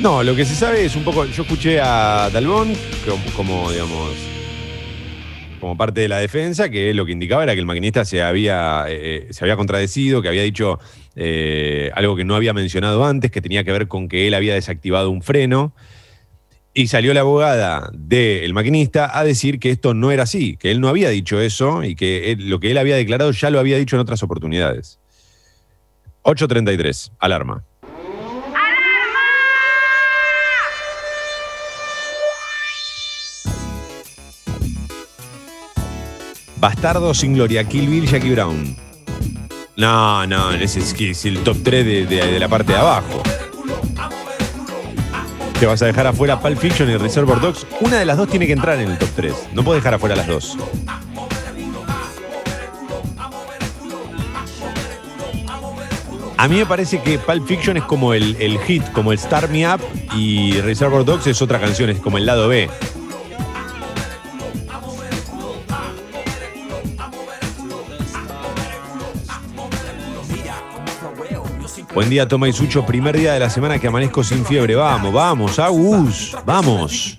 [0.00, 1.24] No, lo que se sabe es un poco.
[1.26, 2.72] Yo escuché a Dalbón
[3.04, 4.12] como, como, digamos,
[5.60, 8.84] como parte de la defensa, que lo que indicaba era que el maquinista se había,
[8.88, 10.78] eh, se había contradecido, que había dicho
[11.16, 14.54] eh, algo que no había mencionado antes, que tenía que ver con que él había
[14.54, 15.72] desactivado un freno.
[16.74, 20.80] Y salió la abogada del maquinista a decir que esto no era así, que él
[20.80, 23.96] no había dicho eso y que lo que él había declarado ya lo había dicho
[23.96, 24.98] en otras oportunidades.
[26.22, 27.64] 8.33, alarma.
[36.60, 38.76] Bastardo sin gloria, Kill Bill, Jackie Brown.
[39.76, 43.22] No, no, ese es, el top 3 de, de- de la parte de abajo.
[45.58, 47.66] Te vas a dejar afuera Pulp Fiction y Reservoir Dogs.
[47.80, 49.34] Una de las dos tiene que entrar en el top 3.
[49.54, 50.56] No puedes dejar afuera las dos.
[56.36, 59.50] A mí me parece que Pulp Fiction es como el, el hit, como el Start
[59.50, 59.80] Me Up
[60.14, 62.70] y Reservoir Dogs es otra canción, es como el lado B.
[71.98, 72.86] Buen día, Toma y Sucho.
[72.86, 74.76] Primer día de la semana que amanezco sin fiebre.
[74.76, 77.16] Vamos, vamos, Agus, vamos.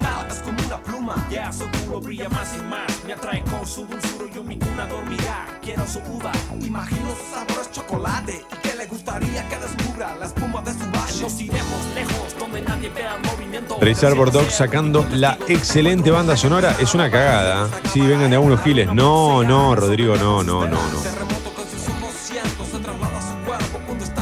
[13.81, 16.77] Reservoir Dogs sacando la excelente banda sonora.
[16.79, 17.67] Es una cagada.
[17.91, 18.93] Sí, vengan de algunos giles.
[18.93, 21.18] No, no, Rodrigo, no, no, no, no.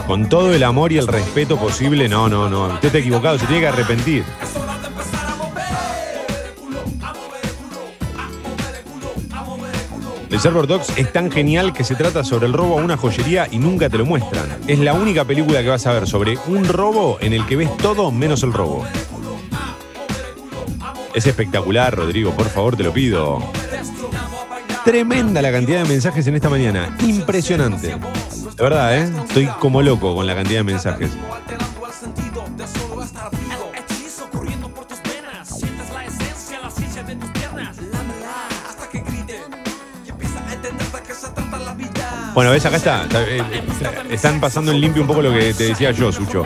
[0.07, 2.67] Con todo el amor y el respeto posible, no, no, no.
[2.75, 4.23] Usted está equivocado, se tiene que arrepentir.
[10.29, 13.59] Reservoir Dogs es tan genial que se trata sobre el robo a una joyería y
[13.59, 14.45] nunca te lo muestran.
[14.67, 17.75] Es la única película que vas a ver sobre un robo en el que ves
[17.77, 18.85] todo menos el robo.
[21.13, 23.43] Es espectacular, Rodrigo, por favor, te lo pido.
[24.85, 26.95] Tremenda la cantidad de mensajes en esta mañana.
[27.01, 27.95] Impresionante.
[28.57, 29.11] De verdad, ¿eh?
[29.27, 31.11] Estoy como loco con la cantidad de mensajes.
[42.33, 43.03] Bueno, ves, acá está.
[43.03, 43.63] Está- eh, eh,
[44.11, 46.45] Están pasando en limpio un poco lo que te decía yo, Sucho.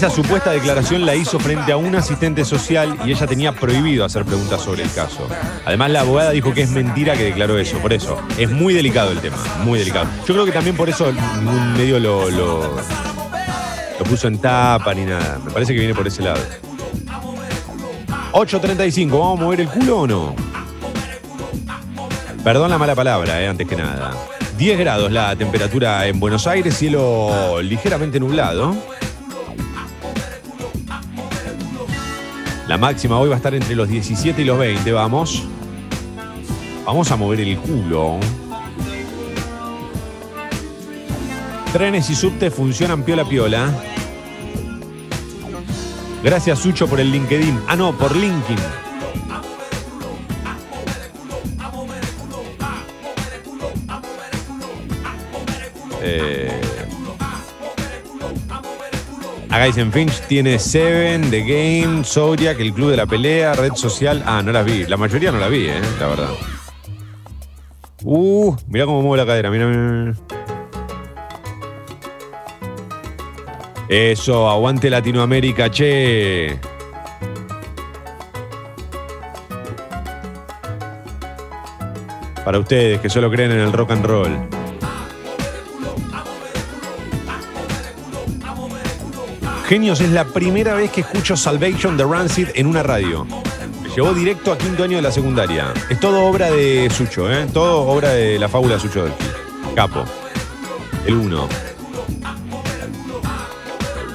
[0.00, 4.24] Esa supuesta declaración la hizo frente a un asistente social y ella tenía prohibido hacer
[4.24, 5.28] preguntas sobre el caso.
[5.66, 7.76] Además, la abogada dijo que es mentira que declaró eso.
[7.80, 10.06] Por eso, es muy delicado el tema, muy delicado.
[10.26, 12.76] Yo creo que también por eso ningún medio lo, lo,
[14.08, 15.38] puso en tapa ni nada.
[15.44, 16.40] Me parece que viene por ese lado.
[18.32, 20.34] 8.35, ¿vamos a mover el culo o no?
[22.42, 24.12] Perdón la mala palabra, eh, antes que nada.
[24.56, 28.74] 10 grados la temperatura en Buenos Aires, cielo ligeramente nublado.
[32.70, 35.42] La máxima hoy va a estar entre los 17 y los 20, vamos.
[36.86, 38.20] Vamos a mover el culo.
[41.72, 43.74] Trenes y subte funcionan piola piola.
[46.22, 47.58] Gracias, Sucho, por el LinkedIn.
[47.66, 48.56] Ah, no, por LinkedIn.
[59.60, 64.22] Agaisen Finch tiene Seven, The Game, Zodiac, el Club de la Pelea, Red Social.
[64.24, 64.86] Ah, no las vi.
[64.86, 66.30] La mayoría no la vi, eh, la verdad.
[68.02, 69.50] Uh, mirá cómo mueve la cadera.
[69.50, 70.14] Mira.
[73.86, 76.58] Eso, aguante Latinoamérica, che.
[82.42, 84.59] Para ustedes que solo creen en el rock and roll.
[89.70, 93.24] Genios es la primera vez que escucho Salvation de Rancid en una radio.
[93.84, 95.72] Me llevó directo a quinto año de la secundaria.
[95.88, 97.46] Es todo obra de Sucho, ¿eh?
[97.54, 99.24] Todo obra de la fábula de Sucho Delphi.
[99.76, 100.04] Capo.
[101.06, 101.48] El uno.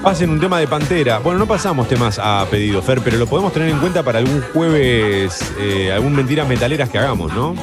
[0.03, 1.20] Pasen un tema de Pantera.
[1.20, 4.41] Bueno, no pasamos temas a pedido, Fer, pero lo podemos tener en cuenta para algún
[4.53, 7.56] jueves, eh, algún mentiras metaleras que hagamos, ¿no?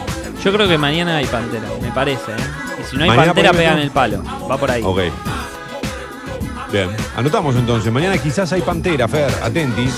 [0.43, 2.33] Yo creo que mañana hay Pantera, me parece.
[2.33, 2.81] ¿eh?
[2.81, 4.23] Y si no hay Pantera, pegan el palo.
[4.51, 4.83] Va por ahí.
[4.83, 5.01] Ok.
[6.73, 6.89] Bien.
[7.17, 7.93] Anotamos entonces.
[7.93, 9.31] Mañana quizás hay Pantera, Fer.
[9.43, 9.89] Atenti.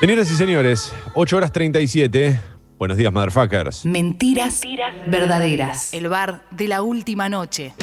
[0.00, 2.40] Señoras y señores, 8 horas 37.
[2.78, 3.84] Buenos días, motherfuckers.
[3.84, 4.62] Mentiras
[5.06, 5.92] verdaderas.
[5.94, 7.74] El bar de la última noche.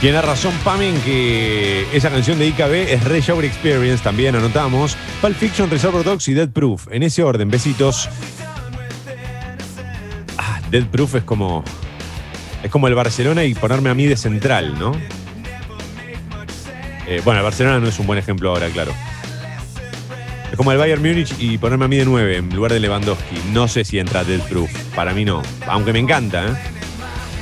[0.00, 4.96] Tiene razón Pamen que esa canción de IKB es Red Shower Experience, también anotamos.
[5.20, 6.88] Pulp Fiction, Reservoir Dogs y Dead Proof.
[6.90, 8.08] En ese orden, besitos.
[10.70, 11.64] Dead Proof es como.
[12.62, 14.92] Es como el Barcelona y ponerme a mí de central, ¿no?
[17.06, 18.92] Eh, bueno, el Barcelona no es un buen ejemplo ahora, claro.
[20.50, 23.36] Es como el Bayern Múnich y ponerme a mí de 9 en lugar de Lewandowski.
[23.52, 24.70] No sé si entra Dead Proof.
[24.94, 25.42] Para mí no.
[25.66, 26.52] Aunque me encanta, ¿eh?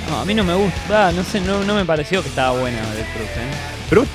[0.08, 1.08] No, a mí no me gusta.
[1.08, 3.50] Ah, no sé, no, no me pareció que estaba buena Death Proof, ¿eh?
[3.90, 4.06] Pero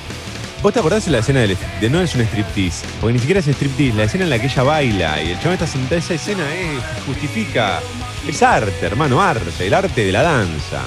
[0.64, 3.38] vos te acordás de la escena del, de no es un striptease, porque ni siquiera
[3.38, 6.14] es striptease, la escena en la que ella baila y el chabón está sentado, esa
[6.14, 7.80] escena es, justifica,
[8.26, 10.80] es arte, hermano, arte, el arte de la danza.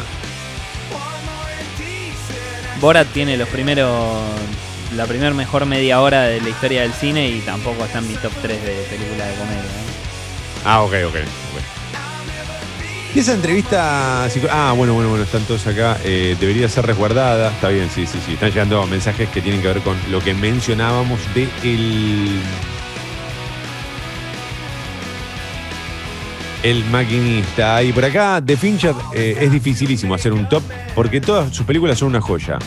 [2.82, 4.24] Borat tiene los primeros.
[4.96, 8.16] La primer mejor media hora de la historia del cine y tampoco está en mi
[8.16, 9.62] top 3 de película de comedia.
[9.62, 10.64] ¿eh?
[10.66, 11.47] Ah, ok, ok.
[13.20, 17.90] Esa entrevista, ah, bueno, bueno, bueno, están todos acá, eh, debería ser resguardada, está bien,
[17.90, 21.50] sí, sí, sí, están llegando mensajes que tienen que ver con lo que mencionábamos de
[21.64, 22.40] el...
[26.62, 27.82] El maquinista.
[27.82, 30.62] Y por acá, de Fincher, eh, es dificilísimo hacer un top
[30.94, 32.60] porque todas sus películas son una joya.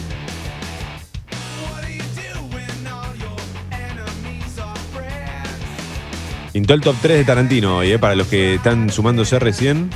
[6.53, 9.91] Pintó el top 3 de Tarantino hoy, eh, para los que están sumándose recién.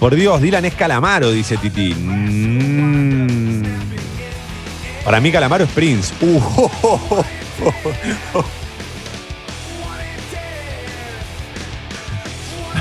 [0.00, 1.94] Por Dios, Dylan es Calamaro, dice Titi.
[1.94, 3.62] Mm.
[5.04, 6.14] Para mí Calamaro es Prince.
[6.22, 6.38] Uh,
[6.82, 7.24] oh,
[8.32, 8.44] oh.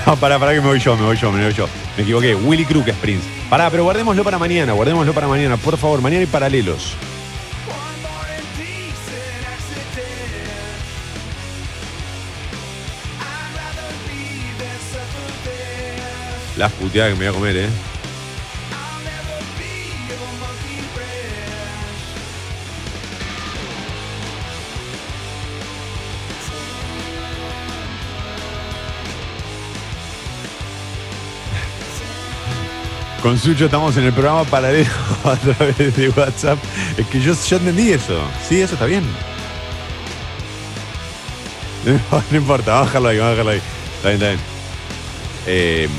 [0.06, 1.68] No, pará, pará que me voy yo, me voy yo, me voy yo.
[1.98, 2.36] Me equivoqué.
[2.36, 3.28] Willy Crook es Prince.
[3.50, 6.02] Pará, pero guardémoslo para mañana, guardémoslo para mañana, por favor.
[6.02, 6.96] Mañana hay paralelos.
[16.60, 17.70] Las puteadas que me voy a comer, eh.
[33.24, 34.90] Con Sucho estamos en el programa paralelo
[35.24, 36.60] a través de WhatsApp.
[36.98, 38.22] Es que yo, entendí eso.
[38.50, 39.06] Sí, eso está bien.
[41.86, 43.62] No, no importa, dejarlo ahí, dejarlo ahí.
[43.96, 44.40] Está bien, está bien.
[45.48, 45.90] Eh,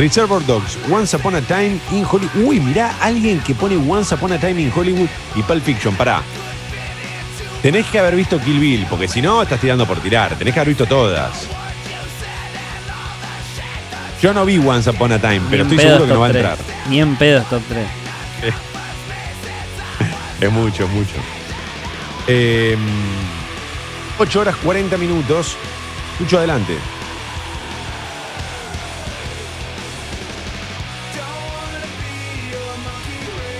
[0.00, 2.34] Reservoir Dogs, Once Upon a Time in Hollywood.
[2.42, 5.94] Uy, mirá, alguien que pone Once Upon a Time in Hollywood y Pulp Fiction.
[5.94, 6.22] Pará.
[7.60, 10.34] Tenés que haber visto Kill Bill, porque si no, estás tirando por tirar.
[10.36, 11.46] Tenés que haber visto todas.
[14.22, 16.56] Yo no vi Once Upon a Time, pero estoy seguro que no va a entrar.
[16.56, 16.68] 3.
[16.88, 17.86] Ni en pedo es top 3.
[20.40, 21.12] Es mucho, es mucho.
[22.26, 22.74] Eh,
[24.18, 25.58] 8 horas 40 minutos.
[26.18, 26.78] Mucho adelante.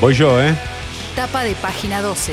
[0.00, 0.54] Voy yo, ¿eh?
[1.14, 2.32] Tapa de página 12.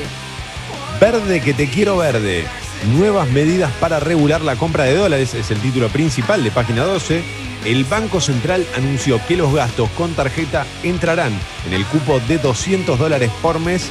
[0.98, 2.46] Verde que te quiero verde.
[2.94, 7.22] Nuevas medidas para regular la compra de dólares es el título principal de página 12.
[7.66, 12.98] El Banco Central anunció que los gastos con tarjeta entrarán en el cupo de 200
[12.98, 13.90] dólares por mes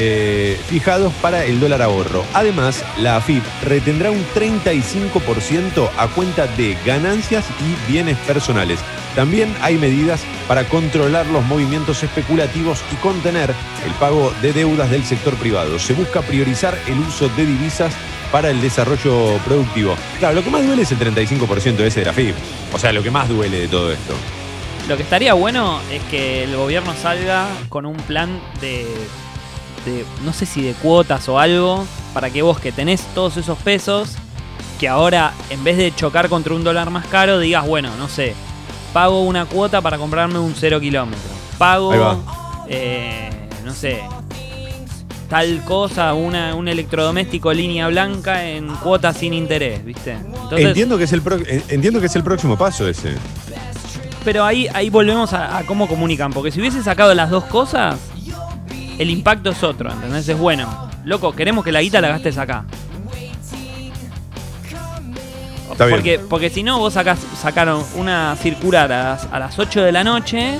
[0.00, 2.24] eh, fijados para el dólar ahorro.
[2.32, 8.78] Además, la AFIP retendrá un 35% a cuenta de ganancias y bienes personales.
[9.16, 13.52] También hay medidas para controlar los movimientos especulativos y contener
[13.84, 15.80] el pago de deudas del sector privado.
[15.80, 17.92] Se busca priorizar el uso de divisas
[18.30, 19.96] para el desarrollo productivo.
[20.20, 22.36] Claro, lo que más duele es el 35% ese de la AFIP.
[22.72, 24.14] O sea, lo que más duele de todo esto.
[24.88, 28.86] Lo que estaría bueno es que el gobierno salga con un plan de,
[29.88, 31.84] de, no sé si de cuotas o algo,
[32.14, 34.10] para que vos que tenés todos esos pesos,
[34.78, 38.34] que ahora en vez de chocar contra un dólar más caro, digas, bueno, no sé,
[38.92, 41.30] pago una cuota para comprarme un cero kilómetro.
[41.58, 41.92] Pago,
[42.68, 43.30] eh,
[43.64, 44.00] no sé,
[45.28, 50.12] tal cosa, una, un electrodoméstico línea blanca en cuotas sin interés, ¿viste?
[50.12, 53.14] Entonces, entiendo, que es el pro- eh, entiendo que es el próximo paso ese.
[54.24, 56.32] Pero ahí, ahí volvemos a, a cómo comunican.
[56.32, 57.96] Porque si hubiese sacado las dos cosas,
[58.98, 60.28] el impacto es otro, ¿entendés?
[60.28, 60.88] Es bueno.
[61.04, 62.64] Loco, queremos que la guita la gastes acá.
[65.70, 65.96] Está bien.
[65.96, 69.92] Porque, porque si no, vos sacás, sacaron una circular a las, a las 8 de
[69.92, 70.58] la noche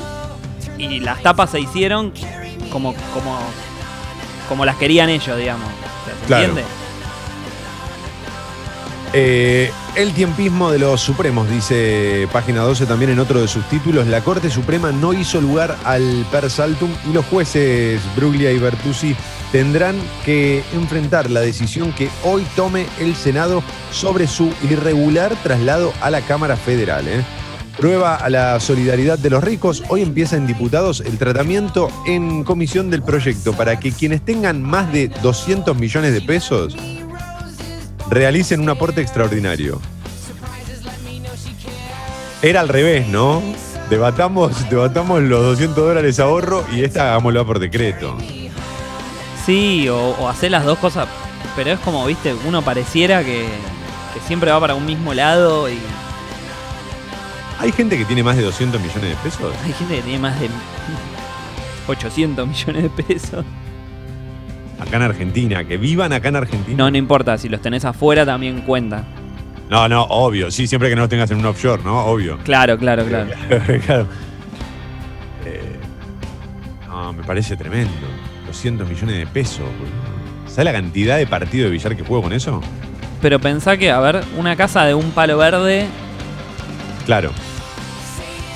[0.78, 2.12] y las tapas se hicieron
[2.70, 3.39] como, como,
[4.49, 5.68] como las querían ellos, digamos.
[6.20, 6.45] ¿Se Claro.
[6.45, 6.70] entiende?
[9.15, 14.07] Eh, el tiempismo de los Supremos, dice página 12 también en otro de sus títulos.
[14.07, 19.17] La Corte Suprema no hizo lugar al per saltum y los jueces Bruglia y Bertuzzi
[19.51, 26.11] tendrán que enfrentar la decisión que hoy tome el Senado sobre su irregular traslado a
[26.11, 27.09] la Cámara Federal.
[27.09, 27.25] ¿eh?
[27.79, 29.83] Prueba a la solidaridad de los ricos.
[29.89, 34.93] Hoy empieza en diputados el tratamiento en comisión del proyecto para que quienes tengan más
[34.93, 36.77] de 200 millones de pesos
[38.11, 39.81] realicen un aporte extraordinario.
[42.43, 43.43] Era al revés, ¿no?
[43.91, 48.17] Debatamos, debatamos los 200 dólares ahorro y esta hagámoslo por decreto.
[49.45, 51.09] Sí, o, o hacer las dos cosas.
[51.57, 53.47] Pero es como, viste, uno pareciera que,
[54.15, 55.79] que siempre va para un mismo lado y
[57.61, 59.53] ¿Hay gente que tiene más de 200 millones de pesos?
[59.65, 60.49] hay gente que tiene más de
[61.89, 63.45] 800 millones de pesos.
[64.81, 66.76] Acá en Argentina, que vivan acá en Argentina.
[66.79, 69.05] No, no importa, si los tenés afuera también cuenta.
[69.68, 70.51] No, no, obvio.
[70.51, 72.05] Sí, siempre que no los tengas en un offshore, ¿no?
[72.07, 72.39] Obvio.
[72.45, 73.31] Claro, claro, claro.
[73.85, 74.07] Claro.
[75.45, 75.76] Eh,
[76.87, 77.91] no, me parece tremendo.
[78.47, 79.66] 200 millones de pesos.
[80.47, 82.61] ¿Sabes la cantidad de partido de billar que juego con eso?
[83.20, 85.87] Pero pensá que, a ver, una casa de un palo verde
[87.05, 87.31] Claro.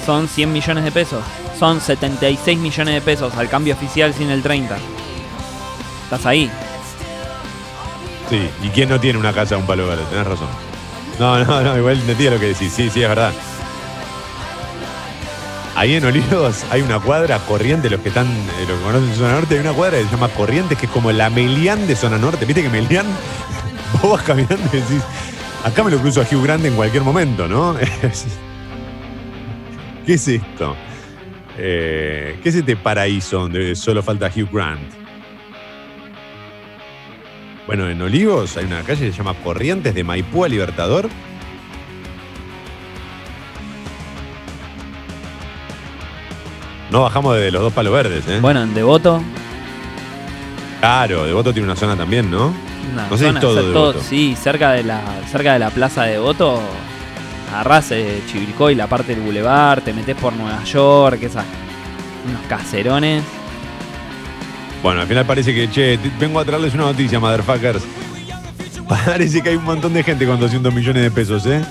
[0.07, 1.23] son 100 millones de pesos.
[1.59, 4.77] Son 76 millones de pesos al cambio oficial sin el 30.
[6.13, 6.51] Estás ahí.
[8.29, 10.05] Sí, ¿y quién no tiene una casa de un palo verde?
[10.11, 10.49] Tenés razón.
[11.19, 12.71] No, no, no, igual no entiendo lo que decís.
[12.71, 13.33] Sí, sí, es verdad.
[15.75, 19.33] Ahí en Olivos hay una cuadra corriente, los que están, eh, los que conocen Zona
[19.33, 22.19] Norte, hay una cuadra que se llama Corrientes, que es como la Melián de Zona
[22.19, 22.45] Norte.
[22.45, 23.07] Viste que Melián,
[24.03, 25.03] vos vas caminando y decís,
[25.65, 27.75] acá me lo cruzo a Hugh Grant en cualquier momento, ¿no?
[30.05, 30.77] ¿Qué es esto?
[31.57, 35.02] Eh, ¿Qué es este paraíso donde solo falta Hugh Grant?
[37.75, 41.09] Bueno, en Olivos hay una calle que se llama Corrientes de Maipú a Libertador.
[46.91, 48.39] No bajamos de los dos palos verdes, ¿eh?
[48.41, 49.23] Bueno, en Devoto.
[50.81, 52.53] Claro, Devoto tiene una zona también, ¿no?
[52.93, 54.01] una No sé si zona- todo Devoto.
[54.03, 55.01] Sí, cerca de la
[55.31, 56.61] cerca de la plaza de Devoto.
[57.51, 61.45] Agarrás eh, Chivilcoy, la parte del bulevar, te metes por Nueva York, esas,
[62.29, 63.23] unos caserones.
[64.83, 67.83] Bueno, al final parece que, che, vengo a traerles una noticia, motherfuckers.
[68.89, 71.65] Parece que hay un montón de gente con 200 millones de pesos, ¿eh?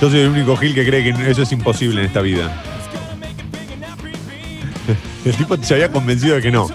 [0.00, 2.50] Yo soy el único Gil que cree que eso es imposible en esta vida.
[5.24, 6.68] El tipo se había convencido de que no.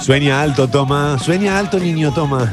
[0.00, 1.18] Sueña alto, toma.
[1.18, 2.52] Sueña alto, niño, toma.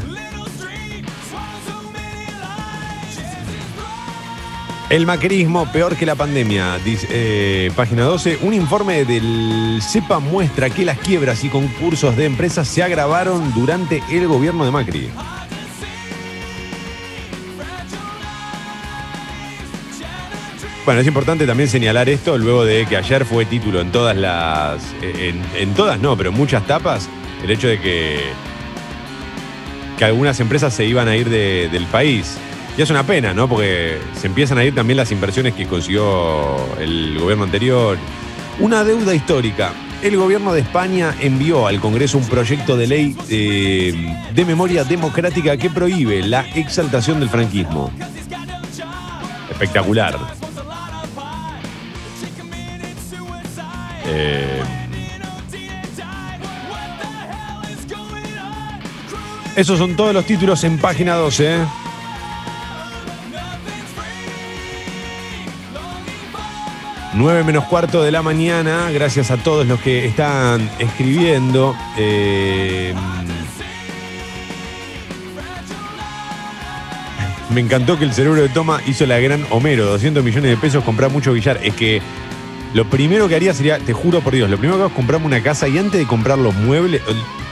[4.93, 8.37] El macrismo peor que la pandemia, eh, página 12.
[8.43, 14.03] Un informe del CEPA muestra que las quiebras y concursos de empresas se agravaron durante
[14.11, 15.09] el gobierno de Macri.
[20.85, 24.83] Bueno, es importante también señalar esto luego de que ayer fue título en todas las.
[25.01, 27.09] En, todas no, pero en muchas tapas,
[27.43, 28.19] el hecho de que.
[29.97, 32.37] que algunas empresas se iban a ir de- del país.
[32.75, 33.47] Y es una pena, ¿no?
[33.47, 37.97] Porque se empiezan a ir también las inversiones que consiguió el gobierno anterior.
[38.59, 39.73] Una deuda histórica.
[40.01, 43.93] El gobierno de España envió al Congreso un proyecto de ley eh,
[44.33, 47.91] de memoria democrática que prohíbe la exaltación del franquismo.
[49.51, 50.17] Espectacular.
[54.07, 54.61] Eh,
[59.55, 61.55] esos son todos los títulos en página 12.
[61.55, 61.82] ¿eh?
[67.15, 71.75] 9 menos cuarto de la mañana, gracias a todos los que están escribiendo.
[71.97, 72.93] Eh,
[77.51, 80.83] me encantó que el cerebro de Toma hizo la gran Homero, 200 millones de pesos,
[80.83, 81.59] comprar mucho billar.
[81.63, 82.01] Es que
[82.73, 85.27] lo primero que haría sería, te juro por Dios, lo primero que hago es comprarme
[85.27, 87.03] una casa y antes de comprar los muebles,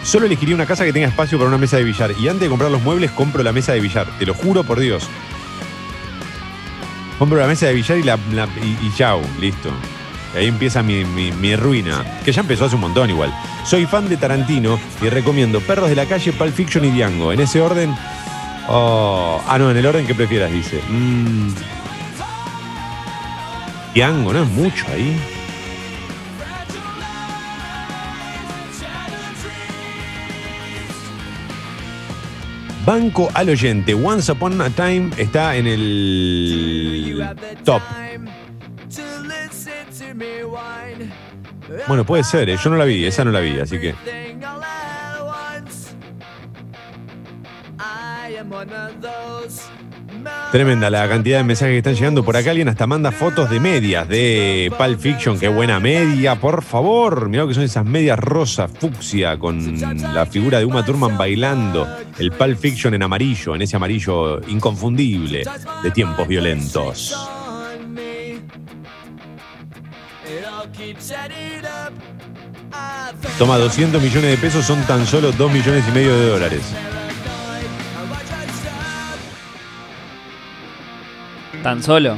[0.04, 2.12] solo elegiría una casa que tenga espacio para una mesa de billar.
[2.20, 4.08] Y antes de comprar los muebles, compro la mesa de billar.
[4.18, 5.08] Te lo juro por Dios.
[7.22, 8.18] Compro la mesa de billar y, la,
[8.82, 9.70] y, chau, listo.
[10.34, 13.32] Y ahí empieza mi, ruina, que ya empezó hace un montón igual.
[13.64, 17.32] Soy fan de Tarantino y recomiendo Perros de la Calle, Pulp Fiction y Diango.
[17.32, 17.96] En ese orden...
[18.68, 20.82] Oh, ah, no, en el orden que prefieras, dice.
[20.90, 21.50] Mm.
[23.94, 25.16] Diango, no es mucho ahí.
[32.84, 33.94] Banco al oyente.
[33.94, 37.01] Once Upon a Time está en el
[37.64, 37.82] top.
[41.88, 42.58] Bueno, puede ser, ¿eh?
[42.62, 43.96] yo no la vi, esa no la vi, así que.
[50.52, 52.26] Tremenda la cantidad de mensajes que están llegando.
[52.26, 55.40] Por acá alguien hasta manda fotos de medias de Pulp Fiction.
[55.40, 57.30] Qué buena media, por favor.
[57.30, 59.80] Mirá lo que son esas medias rosa, fucsia, con
[60.14, 61.88] la figura de Uma Thurman bailando.
[62.20, 65.46] El Pulp Fiction en amarillo, en ese amarillo inconfundible
[65.84, 67.16] de tiempos violentos.
[73.38, 76.62] Toma 200 millones de pesos, son tan solo 2 millones y medio de dólares.
[81.64, 82.16] Tan solo.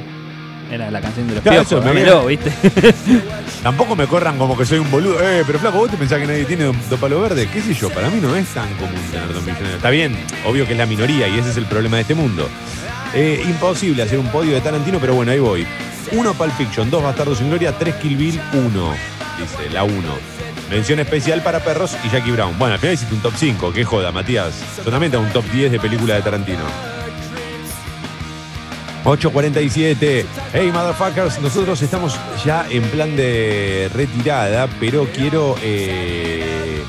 [0.71, 1.85] Era la canción de los Claro, piojos.
[1.85, 2.25] dámelo.
[2.25, 2.51] ¿viste?
[3.63, 5.19] Tampoco me corran como que soy un boludo.
[5.21, 7.47] Eh, pero flaco, vos te pensás que nadie tiene dos palos verdes.
[7.49, 7.89] ¿Qué sé yo?
[7.89, 9.75] Para mí no es tan común tener dos millones.
[9.75, 12.47] Está bien, obvio que es la minoría y ese es el problema de este mundo.
[13.13, 15.67] Eh, imposible hacer un podio de Tarantino, pero bueno, ahí voy.
[16.13, 18.93] Uno Pulp Fiction, dos Bastardos sin Gloria, tres Kill Bill, uno.
[19.39, 20.13] Dice, la uno.
[20.71, 22.57] Mención especial para perros y Jackie Brown.
[22.57, 24.53] Bueno, al final hiciste un top 5, qué joda, Matías.
[24.83, 26.63] Solamente un top 10 de película de Tarantino.
[29.03, 30.25] 8.47.
[30.53, 36.81] Hey, motherfuckers, nosotros estamos ya en plan de retirada, pero quiero eh,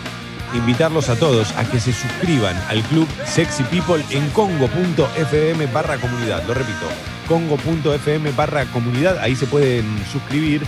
[0.55, 6.45] invitarlos a todos a que se suscriban al club Sexy People en congo.fm barra comunidad.
[6.47, 6.87] Lo repito,
[7.27, 9.19] congo.fm barra comunidad.
[9.19, 10.63] Ahí se pueden suscribir.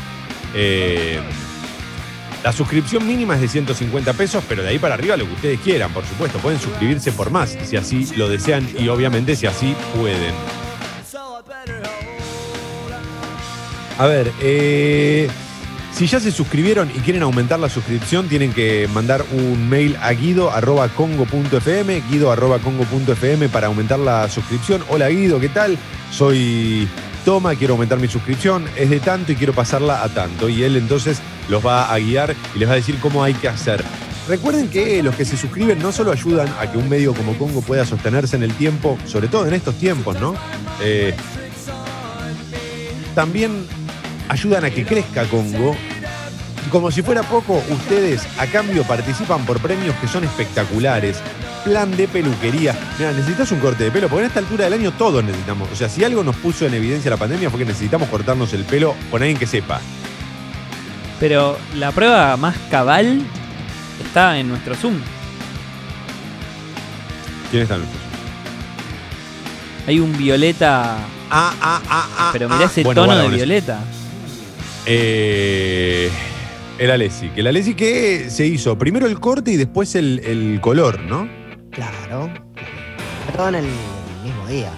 [0.52, 1.20] Eh,
[2.42, 5.60] la suscripción mínima es de 150 pesos, pero de ahí para arriba lo que ustedes
[5.60, 6.38] quieran, por supuesto.
[6.38, 10.65] Pueden suscribirse por más, si así lo desean y obviamente si así pueden.
[13.98, 15.28] A ver, eh,
[15.92, 20.12] si ya se suscribieron y quieren aumentar la suscripción, tienen que mandar un mail a
[20.12, 24.84] guido.congo.fm, guido.congo.fm para aumentar la suscripción.
[24.90, 25.78] Hola Guido, ¿qué tal?
[26.10, 26.86] Soy
[27.24, 30.50] Toma, quiero aumentar mi suscripción, es de tanto y quiero pasarla a tanto.
[30.50, 33.48] Y él entonces los va a guiar y les va a decir cómo hay que
[33.48, 33.82] hacer.
[34.28, 37.62] Recuerden que los que se suscriben no solo ayudan a que un medio como Congo
[37.62, 40.34] pueda sostenerse en el tiempo, sobre todo en estos tiempos, ¿no?
[40.82, 41.14] Eh,
[43.14, 43.64] también
[44.28, 45.76] ayudan a que crezca Congo.
[46.66, 51.18] Y como si fuera poco, ustedes a cambio participan por premios que son espectaculares.
[51.64, 52.76] Plan de peluquería.
[52.98, 55.68] Mira, necesitas un corte de pelo, porque en esta altura del año todos necesitamos.
[55.72, 58.64] O sea, si algo nos puso en evidencia la pandemia fue que necesitamos cortarnos el
[58.64, 59.80] pelo con alguien que sepa.
[61.18, 63.20] Pero la prueba más cabal
[64.04, 65.00] está en nuestro Zoom.
[67.50, 67.82] ¿Quién está en
[69.86, 70.98] Hay un violeta.
[71.30, 72.30] Ah, ah, ah, ah.
[72.32, 72.64] Pero mirá ah.
[72.66, 73.80] ese Bueno, tono de violeta.
[74.86, 76.10] Eh,
[76.78, 77.30] el Alessi.
[77.36, 81.28] El Alessi que se hizo primero el corte y después el, el color, ¿no?
[81.70, 82.30] Claro.
[83.36, 83.64] Todo en el
[84.24, 84.70] mismo día.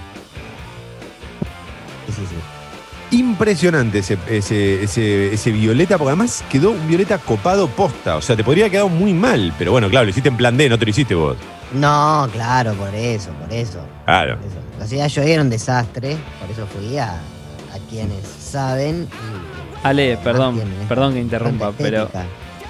[2.06, 3.16] Sí, sí, sí.
[3.16, 8.16] Impresionante ese, ese, ese, ese violeta, porque además quedó un violeta copado posta.
[8.16, 10.56] O sea, te podría haber quedado muy mal, pero bueno, claro, lo hiciste en plan
[10.56, 11.36] D, no te lo hiciste vos.
[11.72, 13.80] No, claro, por eso, por eso.
[14.04, 14.38] Claro.
[14.78, 19.06] La ciudad yo era un desastre, por eso fui a, a quienes saben.
[19.06, 19.47] y
[19.82, 20.64] Ale, perdón, ¿eh?
[20.88, 22.08] perdón que interrumpa, pero,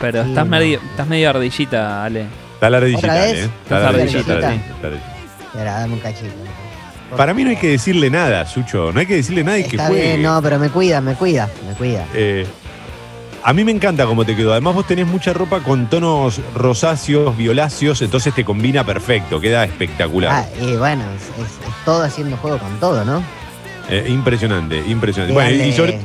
[0.00, 0.50] pero Sí, estás, no.
[0.50, 2.26] medio, estás medio ardillita, Ale.
[2.54, 3.32] Está la ardillita, ¿Otra vez?
[3.38, 3.50] ¿eh?
[3.62, 4.60] Está la ardillita, sí.
[5.46, 6.32] Espera, dame un cachito.
[7.16, 8.92] Para mí no hay que decirle nada, Sucho.
[8.92, 10.02] No hay que decirle nada y que Está juegue.
[10.08, 12.04] bien, no, pero me cuida, me cuida, me cuida.
[12.14, 12.46] Eh,
[13.44, 14.50] A mí me encanta cómo te quedó.
[14.52, 20.30] Además, vos tenés mucha ropa con tonos rosáceos, violáceos, entonces te combina perfecto, queda espectacular.
[20.44, 23.22] Ah, y bueno, es, es- es todo haciendo juego con todo, ¿no?
[23.88, 25.32] Eh, impresionante, impresionante.
[25.32, 25.98] Bueno, y sobre-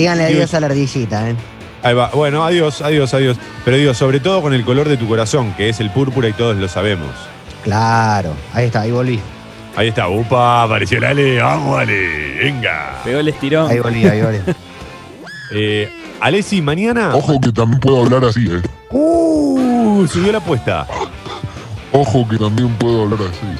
[0.00, 1.36] díganle adiós a la ardillita, ¿eh?
[1.82, 2.08] Ahí va.
[2.08, 3.36] Bueno, adiós, adiós, adiós.
[3.64, 6.32] Pero digo, sobre todo con el color de tu corazón, que es el púrpura y
[6.32, 7.10] todos lo sabemos.
[7.62, 9.20] Claro, ahí está, ahí volví.
[9.76, 13.00] Ahí está, upa, apareció el Ale, vamos Ale, venga.
[13.04, 13.70] Pegó el estirón.
[13.70, 14.38] Ahí volví, ahí volví.
[15.52, 17.12] Eh, Alessi, mañana.
[17.16, 18.62] Ojo que también puedo hablar así, ¿eh?
[18.92, 20.86] Uh, subió la apuesta.
[21.90, 23.58] Ojo que también puedo hablar así.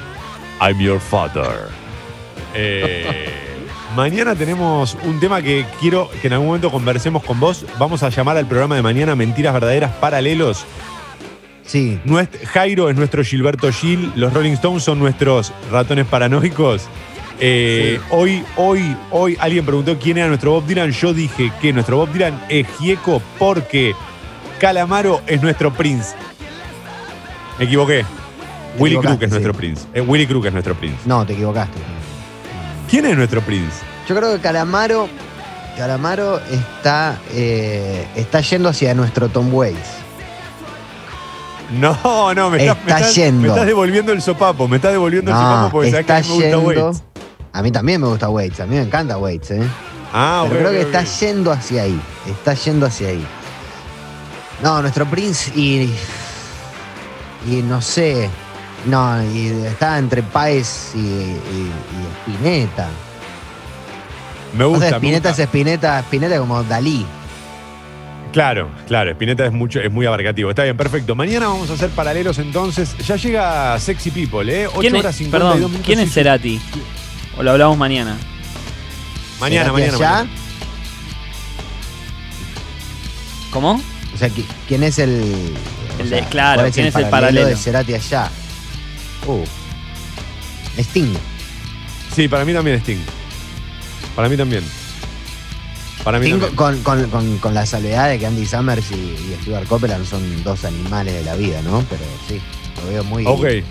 [0.60, 1.68] I'm your father.
[2.54, 3.39] Eh,
[3.96, 7.64] mañana tenemos un tema que quiero que en algún momento conversemos con vos.
[7.78, 10.64] Vamos a llamar al programa de mañana Mentiras Verdaderas Paralelos.
[11.64, 12.00] Sí.
[12.04, 16.82] Nuest- Jairo es nuestro Gilberto Gil, los Rolling Stones son nuestros ratones paranoicos.
[17.38, 20.90] Eh, Hoy, hoy, hoy alguien preguntó quién era nuestro Bob Dylan.
[20.92, 23.94] Yo dije que nuestro Bob Dylan es Gieco porque
[24.58, 26.14] Calamaro es nuestro Prince.
[27.58, 28.04] Me equivoqué.
[28.78, 29.30] Willy Crook es sí.
[29.30, 29.86] nuestro Prince.
[29.94, 30.98] Eh, Willy Crook es nuestro Prince.
[31.06, 31.78] No, te equivocaste.
[32.90, 33.76] ¿Quién es nuestro Prince?
[34.08, 35.08] Yo creo que Calamaro,
[35.76, 39.78] Calamaro está, eh, está yendo hacia nuestro Tom Waits.
[41.78, 43.42] No, no, me estás, me Está estás- yendo.
[43.42, 44.66] me estás devolviendo el sopapo.
[44.66, 46.84] Me estás devolviendo el sopapo No, porque sabés que está a mí me gusta yendo.
[46.86, 47.02] Waits.
[47.52, 49.62] A mí también me gusta Waits, a mí me encanta Waits, ¿eh?
[50.12, 52.00] Ah, Pero creo que está yendo hacia ahí.
[52.28, 53.24] Está yendo hacia ahí.
[54.62, 55.94] No, nuestro Prince y.
[57.48, 58.28] Y no sé.
[58.86, 61.70] No, y está entre Páez y, y,
[62.30, 62.88] y Spinetta.
[64.56, 64.88] Me O gusta.
[64.88, 65.42] sea, me Spinetta gusta.
[65.42, 67.04] es Spinetta, Spinetta como Dalí.
[68.32, 70.50] Claro, claro, Spinetta es mucho, es muy abarcativo.
[70.50, 71.14] Está bien, perfecto.
[71.16, 72.96] Mañana vamos a hacer paralelos entonces.
[73.06, 74.66] Ya llega Sexy People, ¿eh?
[74.68, 75.86] 8 ¿Quién horas es, 52 perdón, minutos.
[75.86, 76.60] ¿quién es Cerati?
[77.36, 78.16] O lo hablamos mañana.
[79.40, 80.10] Mañana, Cerati mañana, allá.
[80.24, 80.30] mañana.
[83.50, 83.80] ¿Cómo?
[84.14, 85.54] O sea, ¿qui- ¿quién es el.
[85.98, 87.46] o El sea, claro, ¿quién es el paralelo?
[87.48, 88.30] de Cerati allá?
[89.26, 89.44] Uh.
[90.78, 91.14] Sting.
[92.14, 92.98] Sí, para mí también Sting.
[94.16, 94.64] Para mí también.
[96.04, 96.56] Para mí Sting también.
[96.56, 100.42] con, con, con, con la salvedad de que Andy Summers y, y Stuart Copeland son
[100.42, 101.84] dos animales de la vida, ¿no?
[101.88, 102.40] Pero sí,
[102.82, 103.24] lo veo muy.
[103.26, 103.64] Ok.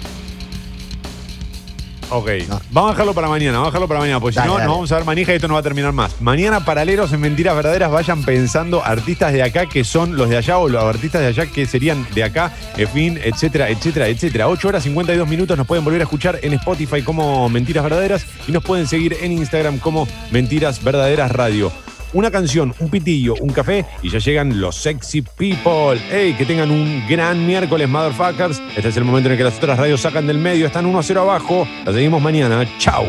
[2.11, 2.29] Ok.
[2.71, 4.91] Vamos a dejarlo para mañana, vamos a dejarlo para mañana, porque si no, nos vamos
[4.91, 6.19] a dar manija y esto no va a terminar más.
[6.21, 10.57] Mañana, paralelos en Mentiras Verdaderas, vayan pensando artistas de acá que son los de allá
[10.57, 14.47] o los artistas de allá que serían de acá, en fin, etcétera, etcétera, etcétera.
[14.47, 18.51] 8 horas 52 minutos nos pueden volver a escuchar en Spotify como Mentiras Verdaderas y
[18.51, 21.71] nos pueden seguir en Instagram como Mentiras Verdaderas Radio.
[22.11, 25.99] Una canción, un pitillo, un café y ya llegan los sexy people.
[26.11, 26.33] ¡Ey!
[26.33, 28.59] Que tengan un gran miércoles, motherfuckers.
[28.75, 31.17] Este es el momento en el que las otras radios sacan del medio, están 1-0
[31.17, 31.67] abajo.
[31.85, 32.67] La seguimos mañana.
[32.79, 33.05] ¡Chao!